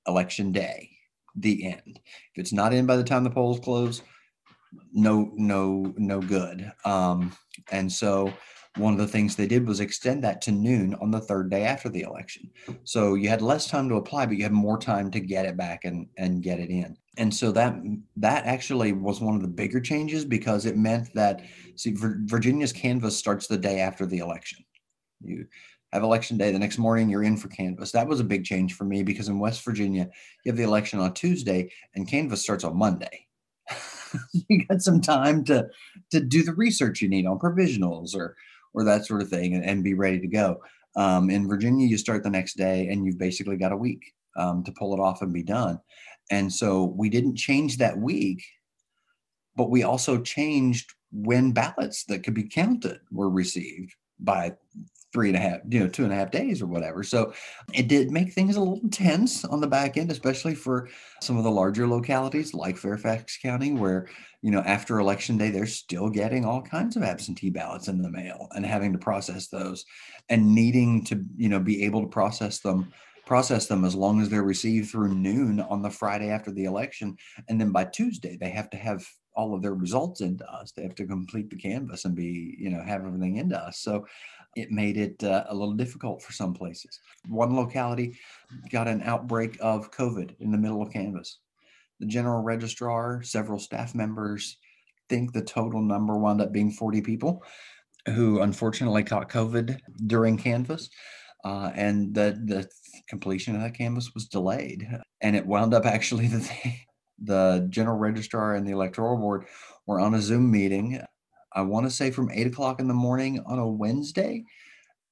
election 0.07 0.51
day, 0.51 0.91
the 1.35 1.65
end. 1.65 1.99
If 2.35 2.37
it's 2.37 2.53
not 2.53 2.73
in 2.73 2.85
by 2.85 2.95
the 2.95 3.03
time 3.03 3.23
the 3.23 3.31
polls 3.31 3.59
close, 3.59 4.03
no, 4.93 5.31
no, 5.35 5.91
no 5.97 6.21
good. 6.21 6.71
Um, 6.85 7.31
and 7.71 7.91
so 7.91 8.31
one 8.77 8.93
of 8.93 8.99
the 8.99 9.07
things 9.07 9.35
they 9.35 9.45
did 9.45 9.67
was 9.67 9.79
extend 9.79 10.23
that 10.23 10.41
to 10.41 10.51
noon 10.51 10.95
on 10.95 11.11
the 11.11 11.19
third 11.19 11.51
day 11.51 11.63
after 11.63 11.89
the 11.89 12.01
election. 12.01 12.49
So 12.83 13.13
you 13.13 13.29
had 13.29 13.41
less 13.41 13.67
time 13.67 13.87
to 13.89 13.95
apply, 13.95 14.25
but 14.25 14.35
you 14.35 14.43
had 14.43 14.51
more 14.51 14.79
time 14.79 15.11
to 15.11 15.19
get 15.19 15.45
it 15.45 15.55
back 15.55 15.85
and, 15.85 16.07
and 16.17 16.41
get 16.41 16.59
it 16.59 16.71
in. 16.71 16.97
And 17.17 17.33
so 17.33 17.51
that 17.51 17.75
that 18.17 18.45
actually 18.45 18.91
was 18.91 19.21
one 19.21 19.35
of 19.35 19.43
the 19.43 19.47
bigger 19.47 19.79
changes 19.79 20.25
because 20.25 20.65
it 20.65 20.75
meant 20.75 21.13
that 21.13 21.43
see 21.75 21.93
Virginia's 21.95 22.73
canvass 22.73 23.15
starts 23.15 23.45
the 23.45 23.57
day 23.57 23.79
after 23.79 24.07
the 24.07 24.17
election. 24.17 24.65
You 25.21 25.45
have 25.93 26.01
election 26.01 26.37
day 26.37 26.51
the 26.51 26.57
next 26.57 26.79
morning 26.79 27.07
you're 27.07 27.23
in 27.23 27.37
for 27.37 27.49
canvass 27.49 27.91
that 27.91 28.07
was 28.07 28.19
a 28.19 28.23
big 28.23 28.43
change 28.43 28.73
for 28.73 28.83
me 28.83 29.03
because 29.03 29.27
in 29.27 29.37
west 29.37 29.63
virginia 29.63 30.09
you 30.43 30.51
have 30.51 30.57
the 30.57 30.63
election 30.63 30.99
on 30.99 31.13
tuesday 31.13 31.71
and 31.93 32.07
canvass 32.07 32.41
starts 32.41 32.63
on 32.63 32.75
monday 32.75 33.27
you 34.49 34.65
got 34.65 34.81
some 34.81 34.99
time 34.99 35.43
to 35.43 35.67
to 36.09 36.19
do 36.19 36.41
the 36.41 36.53
research 36.53 36.99
you 36.99 37.07
need 37.07 37.27
on 37.27 37.37
provisionals 37.37 38.15
or 38.15 38.35
or 38.73 38.83
that 38.83 39.05
sort 39.05 39.21
of 39.21 39.29
thing 39.29 39.55
and, 39.55 39.63
and 39.63 39.83
be 39.83 39.93
ready 39.93 40.19
to 40.19 40.27
go. 40.27 40.61
Um, 40.95 41.29
in 41.29 41.47
Virginia, 41.47 41.87
you 41.87 41.97
start 41.97 42.23
the 42.23 42.29
next 42.29 42.55
day 42.55 42.87
and 42.87 43.05
you've 43.05 43.17
basically 43.17 43.57
got 43.57 43.71
a 43.71 43.77
week 43.77 44.13
um, 44.37 44.63
to 44.63 44.71
pull 44.71 44.93
it 44.93 44.99
off 44.99 45.21
and 45.21 45.33
be 45.33 45.43
done. 45.43 45.79
And 46.31 46.51
so 46.51 46.85
we 46.85 47.09
didn't 47.09 47.35
change 47.35 47.77
that 47.77 47.97
week, 47.97 48.43
but 49.55 49.69
we 49.69 49.83
also 49.83 50.21
changed 50.21 50.93
when 51.11 51.51
ballots 51.51 52.05
that 52.05 52.23
could 52.23 52.33
be 52.33 52.43
counted 52.43 52.99
were 53.11 53.29
received 53.29 53.93
by 54.19 54.53
three 55.13 55.29
and 55.29 55.37
a 55.37 55.39
half, 55.39 55.59
you 55.69 55.79
know, 55.79 55.87
two 55.87 56.03
and 56.03 56.11
a 56.11 56.15
half 56.15 56.31
days 56.31 56.61
or 56.61 56.65
whatever. 56.65 57.03
So 57.03 57.33
it 57.71 57.87
did 57.87 58.11
make 58.11 58.33
things 58.33 58.55
a 58.55 58.59
little 58.59 58.81
tense 58.89 59.45
on 59.45 59.61
the 59.61 59.67
back 59.67 59.95
end, 59.95 60.11
especially 60.11 60.55
for 60.55 60.89
some 61.21 61.37
of 61.37 61.43
the 61.43 61.51
larger 61.51 61.87
localities 61.87 62.53
like 62.53 62.77
Fairfax 62.77 63.37
County, 63.37 63.71
where, 63.73 64.09
you 64.41 64.51
know, 64.51 64.61
after 64.61 64.99
election 64.99 65.37
day, 65.37 65.51
they're 65.51 65.67
still 65.67 66.09
getting 66.09 66.43
all 66.43 66.61
kinds 66.61 66.97
of 66.97 67.03
absentee 67.03 67.51
ballots 67.51 67.87
in 67.87 68.01
the 68.01 68.09
mail 68.09 68.47
and 68.51 68.65
having 68.65 68.91
to 68.91 68.99
process 68.99 69.47
those 69.47 69.85
and 70.29 70.53
needing 70.53 71.05
to, 71.05 71.23
you 71.37 71.47
know, 71.47 71.59
be 71.59 71.83
able 71.85 72.01
to 72.01 72.07
process 72.07 72.59
them 72.59 72.91
process 73.25 73.67
them 73.67 73.85
as 73.85 73.95
long 73.95 74.21
as 74.21 74.27
they're 74.27 74.43
received 74.43 74.91
through 74.91 75.15
noon 75.15 75.61
on 75.61 75.81
the 75.81 75.89
Friday 75.89 76.29
after 76.29 76.51
the 76.51 76.65
election. 76.65 77.15
And 77.47 77.59
then 77.59 77.71
by 77.71 77.85
Tuesday, 77.85 78.37
they 78.37 78.49
have 78.49 78.69
to 78.71 78.77
have 78.77 79.07
all 79.35 79.53
of 79.53 79.61
their 79.61 79.73
results 79.73 80.21
into 80.21 80.45
us. 80.51 80.71
They 80.71 80.83
have 80.83 80.95
to 80.95 81.05
complete 81.05 81.49
the 81.49 81.55
canvass 81.55 82.05
and 82.05 82.15
be, 82.15 82.55
you 82.57 82.69
know, 82.69 82.83
have 82.83 83.05
everything 83.05 83.37
into 83.37 83.59
us. 83.59 83.79
So 83.79 84.05
it 84.55 84.71
made 84.71 84.97
it 84.97 85.23
uh, 85.23 85.45
a 85.49 85.55
little 85.55 85.73
difficult 85.73 86.21
for 86.21 86.31
some 86.33 86.53
places. 86.53 86.99
One 87.27 87.55
locality 87.55 88.17
got 88.71 88.87
an 88.87 89.01
outbreak 89.03 89.57
of 89.59 89.91
COVID 89.91 90.35
in 90.39 90.51
the 90.51 90.57
middle 90.57 90.81
of 90.81 90.91
canvass. 90.91 91.39
The 91.99 92.05
general 92.05 92.43
registrar, 92.43 93.23
several 93.23 93.59
staff 93.59 93.95
members, 93.95 94.57
think 95.09 95.33
the 95.33 95.41
total 95.41 95.81
number 95.81 96.17
wound 96.17 96.41
up 96.41 96.51
being 96.51 96.71
40 96.71 97.01
people 97.01 97.43
who 98.07 98.41
unfortunately 98.41 99.03
caught 99.03 99.29
COVID 99.29 99.79
during 100.07 100.37
canvass. 100.37 100.89
Uh, 101.45 101.71
and 101.75 102.13
the, 102.13 102.39
the 102.45 102.67
completion 103.09 103.55
of 103.55 103.61
that 103.61 103.75
canvass 103.75 104.13
was 104.13 104.27
delayed. 104.27 104.87
And 105.21 105.35
it 105.35 105.45
wound 105.45 105.73
up 105.73 105.85
actually 105.97 106.27
that 106.27 106.51
the 107.21 107.67
general 107.69 107.97
registrar 107.97 108.55
and 108.55 108.67
the 108.67 108.71
electoral 108.71 109.17
board 109.17 109.45
were 109.85 109.99
on 109.99 110.13
a 110.13 110.21
Zoom 110.21 110.51
meeting 110.51 111.01
I 111.53 111.61
want 111.61 111.85
to 111.85 111.91
say 111.91 112.11
from 112.11 112.31
eight 112.31 112.47
o'clock 112.47 112.79
in 112.79 112.87
the 112.87 112.93
morning 112.93 113.41
on 113.45 113.59
a 113.59 113.67
Wednesday 113.67 114.43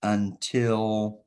until 0.02 1.24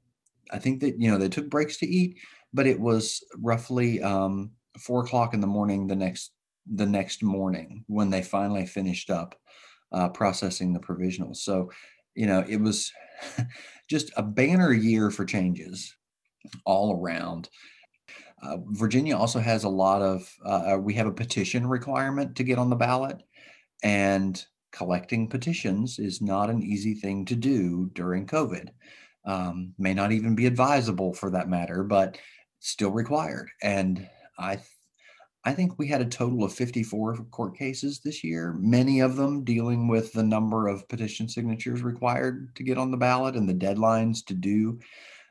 I 0.51 0.59
think 0.59 0.81
that 0.81 1.01
you 1.01 1.11
know 1.11 1.19
they 1.19 1.29
took 1.29 1.49
breaks 1.49 1.79
to 1.79 1.87
eat, 1.87 2.19
but 2.53 2.67
it 2.67 2.81
was 2.81 3.23
roughly 3.39 4.03
um, 4.03 4.51
four 4.79 5.05
o'clock 5.05 5.33
in 5.33 5.41
the 5.41 5.47
morning 5.47 5.87
the 5.87 5.97
next 5.97 6.33
the 6.67 6.87
next 6.87 7.23
morning 7.23 7.85
when 7.87 8.11
they 8.11 8.23
finally 8.23 8.67
finished 8.67 9.11
up 9.11 9.35
uh, 9.93 10.09
processing 10.09 10.73
the 10.73 10.81
provisionals. 10.81 11.37
So, 11.37 11.71
you 12.15 12.27
know, 12.27 12.45
it 12.49 12.61
was 12.61 12.91
just 13.89 14.11
a 14.17 14.23
banner 14.23 14.73
year 14.73 15.11
for 15.11 15.25
changes 15.25 15.95
all 16.65 17.01
around. 17.01 17.49
Uh, 18.45 18.59
Virginia 18.71 19.17
also 19.17 19.41
has 19.41 19.65
a 19.65 19.69
lot 19.69 20.03
of, 20.03 20.31
uh, 20.45 20.75
uh, 20.75 20.79
we 20.79 20.95
have 20.95 21.07
a 21.07 21.13
petition 21.13 21.67
requirement 21.67 22.37
to 22.37 22.45
get 22.45 22.59
on 22.59 22.69
the 22.69 22.77
ballot, 22.77 23.23
and 23.83 24.45
collecting 24.71 25.29
petitions 25.29 25.99
is 25.99 26.21
not 26.21 26.51
an 26.51 26.63
easy 26.63 26.95
thing 26.95 27.25
to 27.25 27.35
do 27.35 27.91
during 27.95 28.27
COVID. 28.27 28.69
Um, 29.25 29.73
may 29.79 29.95
not 29.95 30.13
even 30.13 30.35
be 30.35 30.47
advisable 30.47 31.15
for 31.15 31.31
that 31.31 31.49
matter, 31.49 31.83
but 31.83 32.19
still 32.61 32.91
required. 32.91 33.49
And 33.63 34.09
I 34.39 34.59
I 35.47 35.53
think 35.53 35.79
we 35.79 35.87
had 35.87 36.01
a 36.01 36.07
total 36.07 36.43
of 36.43 36.55
54 36.55 37.17
court 37.31 37.57
cases 37.57 38.01
this 38.01 38.25
year, 38.25 38.57
many 38.59 39.01
of 39.01 39.17
them 39.17 39.45
dealing 39.45 39.89
with 39.89 40.11
the 40.13 40.23
number 40.23 40.69
of 40.69 40.89
petition 40.89 41.29
signatures 41.29 41.83
required 41.83 42.55
to 42.57 42.63
get 42.63 42.79
on 42.79 42.91
the 42.91 42.97
ballot 42.97 43.37
and 43.37 43.47
the 43.47 43.55
deadlines 43.55 44.25
to 44.27 44.35
do 44.35 44.79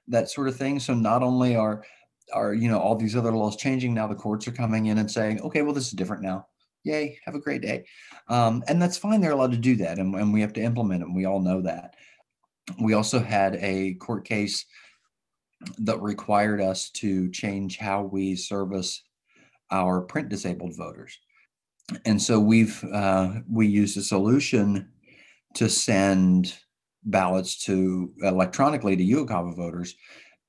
that 0.08 0.30
sort 0.30 0.48
of 0.48 0.56
thing. 0.56 0.80
So 0.80 0.94
not 0.94 1.24
only 1.24 1.56
are 1.56 1.84
are 2.34 2.54
you 2.54 2.70
know 2.70 2.80
all 2.80 2.96
these 2.96 3.16
other 3.16 3.32
laws 3.32 3.56
changing 3.56 3.94
now, 3.94 4.08
the 4.08 4.16
courts 4.16 4.48
are 4.48 4.52
coming 4.52 4.88
in 4.88 4.98
and 4.98 5.10
saying, 5.10 5.42
okay, 5.42 5.62
well 5.62 5.74
this 5.74 5.88
is 5.88 5.94
different 5.94 6.24
now. 6.24 6.48
Yay, 6.84 7.18
have 7.26 7.36
a 7.36 7.40
great 7.40 7.62
day, 7.62 7.86
um, 8.28 8.64
and 8.68 8.82
that's 8.82 8.98
fine. 8.98 9.22
They're 9.22 9.32
allowed 9.32 9.52
to 9.52 9.58
do 9.58 9.76
that, 9.78 10.00
and, 10.00 10.14
and 10.16 10.34
we 10.34 10.42
have 10.42 10.54
to 10.54 10.62
implement 10.62 11.02
them. 11.02 11.14
We 11.14 11.26
all 11.26 11.40
know 11.40 11.62
that. 11.62 11.96
We 12.82 12.94
also 12.94 13.20
had 13.20 13.56
a 13.56 13.94
court 13.96 14.26
case 14.26 14.66
that 15.80 16.02
required 16.02 16.62
us 16.62 16.90
to 16.92 17.30
change 17.32 17.78
how 17.78 18.04
we 18.04 18.36
service 18.36 19.04
our 19.72 20.02
print 20.02 20.30
disabled 20.30 20.76
voters. 20.76 21.18
And 22.06 22.22
so 22.22 22.40
we've 22.40 22.84
uh, 22.94 23.34
we 23.50 23.68
used 23.68 23.98
a 23.98 24.02
solution 24.02 24.90
to 25.56 25.70
send 25.70 26.58
ballots 27.04 27.58
to 27.66 28.14
electronically 28.22 28.96
to 28.96 29.04
UOCAVA 29.04 29.56
voters, 29.56 29.96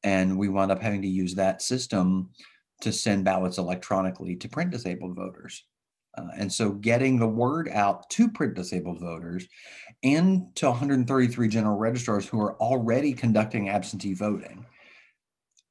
and 0.04 0.38
we 0.38 0.48
wound 0.48 0.70
up 0.70 0.80
having 0.80 1.02
to 1.02 1.08
use 1.08 1.34
that 1.34 1.62
system 1.62 2.30
to 2.82 2.92
send 2.92 3.24
ballots 3.24 3.58
electronically 3.58 4.36
to 4.36 4.48
print 4.48 4.70
disabled 4.70 5.16
voters. 5.16 5.64
Uh, 6.16 6.28
and 6.36 6.52
so 6.52 6.70
getting 6.70 7.18
the 7.18 7.26
word 7.26 7.68
out 7.70 8.08
to 8.10 8.30
print 8.30 8.54
disabled 8.54 9.00
voters 9.00 9.48
and 10.04 10.54
to 10.54 10.68
133 10.68 11.48
general 11.48 11.76
registrars 11.76 12.26
who 12.28 12.40
are 12.40 12.54
already 12.60 13.12
conducting 13.12 13.68
absentee 13.68 14.14
voting 14.14 14.64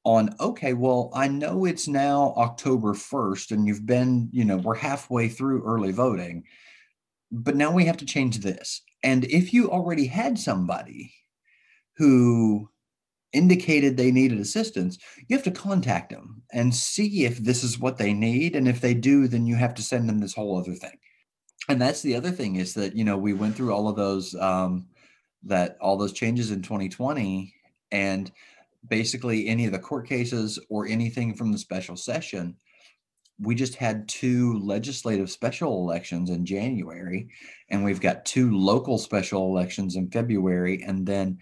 on 0.04 0.34
okay 0.38 0.74
well 0.74 1.10
i 1.14 1.26
know 1.26 1.64
it's 1.64 1.88
now 1.88 2.34
october 2.36 2.92
1st 2.92 3.52
and 3.52 3.66
you've 3.66 3.86
been 3.86 4.28
you 4.32 4.44
know 4.44 4.58
we're 4.58 4.74
halfway 4.74 5.28
through 5.28 5.64
early 5.64 5.92
voting 5.92 6.44
but 7.30 7.56
now 7.56 7.72
we 7.72 7.86
have 7.86 7.96
to 7.96 8.04
change 8.04 8.40
this 8.40 8.82
and 9.02 9.24
if 9.24 9.54
you 9.54 9.70
already 9.70 10.06
had 10.06 10.38
somebody 10.38 11.14
who 11.96 12.68
indicated 13.34 13.96
they 13.96 14.10
needed 14.10 14.38
assistance 14.38 14.98
you 15.28 15.36
have 15.36 15.44
to 15.44 15.50
contact 15.50 16.10
them 16.10 16.42
and 16.52 16.74
see 16.74 17.24
if 17.24 17.38
this 17.38 17.62
is 17.62 17.78
what 17.78 17.98
they 17.98 18.12
need 18.12 18.56
and 18.56 18.66
if 18.68 18.80
they 18.80 18.94
do 18.94 19.28
then 19.28 19.46
you 19.46 19.56
have 19.56 19.74
to 19.74 19.82
send 19.82 20.08
them 20.08 20.18
this 20.18 20.34
whole 20.34 20.58
other 20.58 20.74
thing 20.74 20.98
and 21.68 21.80
that's 21.80 22.02
the 22.02 22.14
other 22.14 22.30
thing 22.30 22.56
is 22.56 22.74
that 22.74 22.96
you 22.96 23.04
know 23.04 23.18
we 23.18 23.32
went 23.32 23.54
through 23.54 23.72
all 23.72 23.88
of 23.88 23.96
those 23.96 24.34
um 24.36 24.86
that 25.42 25.76
all 25.80 25.96
those 25.96 26.12
changes 26.12 26.50
in 26.50 26.62
2020 26.62 27.54
and 27.92 28.32
basically 28.88 29.48
any 29.48 29.66
of 29.66 29.72
the 29.72 29.78
court 29.78 30.06
cases 30.08 30.58
or 30.68 30.86
anything 30.86 31.34
from 31.34 31.52
the 31.52 31.58
special 31.58 31.96
session. 31.96 32.56
We 33.38 33.54
just 33.54 33.74
had 33.74 34.08
two 34.08 34.58
legislative 34.60 35.30
special 35.30 35.82
elections 35.82 36.30
in 36.30 36.46
January, 36.46 37.28
and 37.68 37.82
we've 37.82 38.00
got 38.00 38.24
two 38.24 38.56
local 38.56 38.96
special 38.96 39.48
elections 39.48 39.96
in 39.96 40.10
February, 40.10 40.82
and 40.86 41.04
then 41.04 41.38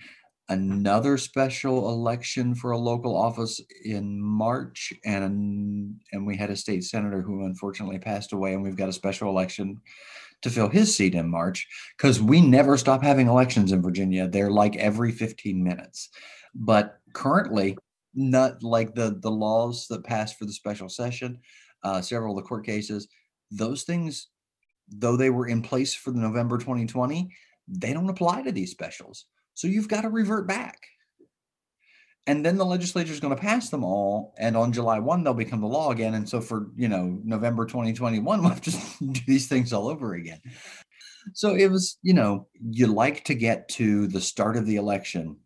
another 0.48 1.16
special 1.16 1.90
election 1.90 2.54
for 2.54 2.72
a 2.72 2.78
local 2.78 3.16
office 3.16 3.60
in 3.84 4.20
March, 4.20 4.92
and 5.04 6.00
and 6.12 6.26
we 6.26 6.36
had 6.36 6.50
a 6.50 6.56
state 6.56 6.84
senator 6.84 7.22
who 7.22 7.44
unfortunately 7.44 7.98
passed 7.98 8.32
away, 8.32 8.54
and 8.54 8.62
we've 8.62 8.76
got 8.76 8.88
a 8.88 8.92
special 8.92 9.28
election 9.28 9.80
to 10.42 10.50
fill 10.50 10.68
his 10.68 10.94
seat 10.94 11.14
in 11.14 11.28
March 11.28 11.66
because 11.96 12.20
we 12.20 12.40
never 12.40 12.76
stop 12.76 13.02
having 13.02 13.28
elections 13.28 13.72
in 13.72 13.80
Virginia. 13.80 14.28
They're 14.28 14.50
like 14.50 14.76
every 14.76 15.12
15 15.12 15.62
minutes. 15.62 16.10
But 16.54 16.98
currently, 17.12 17.78
not 18.14 18.62
like 18.62 18.94
the 18.94 19.18
the 19.20 19.30
laws 19.30 19.86
that 19.88 20.04
passed 20.04 20.38
for 20.38 20.44
the 20.44 20.52
special 20.52 20.88
session, 20.88 21.38
uh, 21.82 22.00
several 22.02 22.36
of 22.36 22.42
the 22.42 22.48
court 22.48 22.66
cases, 22.66 23.08
those 23.50 23.84
things, 23.84 24.28
though 24.88 25.16
they 25.16 25.30
were 25.30 25.46
in 25.46 25.62
place 25.62 25.94
for 25.94 26.10
the 26.10 26.20
November 26.20 26.58
2020, 26.58 27.30
they 27.68 27.92
don't 27.92 28.10
apply 28.10 28.42
to 28.42 28.52
these 28.52 28.70
specials. 28.70 29.26
So 29.54 29.68
you've 29.68 29.88
got 29.88 30.02
to 30.02 30.10
revert 30.10 30.46
back. 30.46 30.78
And 32.26 32.46
then 32.46 32.56
the 32.56 32.64
legislature 32.64 33.12
is 33.12 33.18
going 33.18 33.34
to 33.34 33.40
pass 33.40 33.68
them 33.68 33.82
all, 33.82 34.32
and 34.38 34.56
on 34.56 34.72
July 34.72 35.00
1, 35.00 35.24
they'll 35.24 35.34
become 35.34 35.60
the 35.60 35.66
law 35.66 35.90
again. 35.90 36.14
And 36.14 36.28
so 36.28 36.40
for 36.40 36.68
you 36.76 36.88
know 36.88 37.18
November 37.24 37.66
2021, 37.66 38.24
we'll 38.40 38.48
have 38.48 38.60
to 38.60 38.70
do 38.70 39.20
these 39.26 39.48
things 39.48 39.72
all 39.72 39.88
over 39.88 40.14
again. 40.14 40.40
So 41.34 41.54
it 41.56 41.68
was, 41.68 41.98
you 42.02 42.14
know, 42.14 42.46
you 42.60 42.86
like 42.86 43.24
to 43.24 43.34
get 43.34 43.68
to 43.70 44.06
the 44.06 44.20
start 44.20 44.56
of 44.56 44.66
the 44.66 44.76
election 44.76 45.36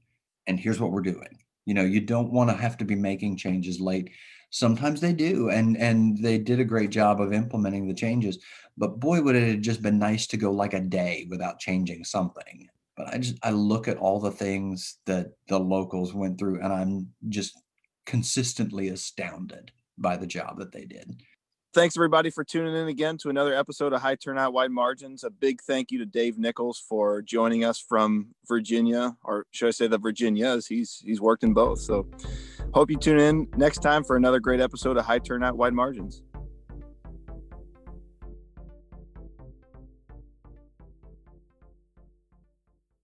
and 0.46 0.58
here's 0.58 0.80
what 0.80 0.92
we're 0.92 1.00
doing 1.00 1.38
you 1.64 1.74
know 1.74 1.82
you 1.82 2.00
don't 2.00 2.32
want 2.32 2.50
to 2.50 2.56
have 2.56 2.76
to 2.76 2.84
be 2.84 2.94
making 2.94 3.36
changes 3.36 3.80
late 3.80 4.10
sometimes 4.50 5.00
they 5.00 5.12
do 5.12 5.50
and 5.50 5.76
and 5.76 6.22
they 6.22 6.38
did 6.38 6.60
a 6.60 6.64
great 6.64 6.90
job 6.90 7.20
of 7.20 7.32
implementing 7.32 7.86
the 7.86 7.94
changes 7.94 8.38
but 8.76 9.00
boy 9.00 9.20
would 9.20 9.36
it 9.36 9.48
have 9.48 9.60
just 9.60 9.82
been 9.82 9.98
nice 9.98 10.26
to 10.26 10.36
go 10.36 10.50
like 10.50 10.74
a 10.74 10.80
day 10.80 11.26
without 11.28 11.58
changing 11.58 12.04
something 12.04 12.68
but 12.96 13.08
i 13.08 13.18
just 13.18 13.36
i 13.42 13.50
look 13.50 13.88
at 13.88 13.98
all 13.98 14.20
the 14.20 14.30
things 14.30 14.98
that 15.06 15.28
the 15.48 15.58
locals 15.58 16.14
went 16.14 16.38
through 16.38 16.60
and 16.62 16.72
i'm 16.72 17.08
just 17.28 17.60
consistently 18.06 18.88
astounded 18.88 19.70
by 19.98 20.16
the 20.16 20.26
job 20.26 20.58
that 20.58 20.72
they 20.72 20.84
did 20.84 21.20
thanks 21.76 21.94
everybody 21.94 22.30
for 22.30 22.42
tuning 22.42 22.74
in 22.74 22.88
again 22.88 23.18
to 23.18 23.28
another 23.28 23.54
episode 23.54 23.92
of 23.92 24.00
High 24.00 24.14
Turnout 24.14 24.54
Wide 24.54 24.70
Margins. 24.70 25.24
A 25.24 25.30
big 25.30 25.60
thank 25.60 25.90
you 25.90 25.98
to 25.98 26.06
Dave 26.06 26.38
Nichols 26.38 26.82
for 26.88 27.20
joining 27.20 27.64
us 27.64 27.84
from 27.86 28.28
Virginia, 28.48 29.14
or 29.22 29.44
should 29.50 29.68
I 29.68 29.72
say 29.72 29.86
the 29.86 29.98
Virginias? 29.98 30.66
He's 30.66 31.02
he's 31.04 31.20
worked 31.20 31.44
in 31.44 31.52
both. 31.52 31.80
So 31.80 32.08
hope 32.72 32.90
you 32.90 32.96
tune 32.96 33.18
in 33.18 33.46
next 33.58 33.80
time 33.80 34.04
for 34.04 34.16
another 34.16 34.40
great 34.40 34.58
episode 34.58 34.96
of 34.96 35.04
High 35.04 35.18
Turnout 35.18 35.58
Wide 35.58 35.74
Margins. 35.74 36.22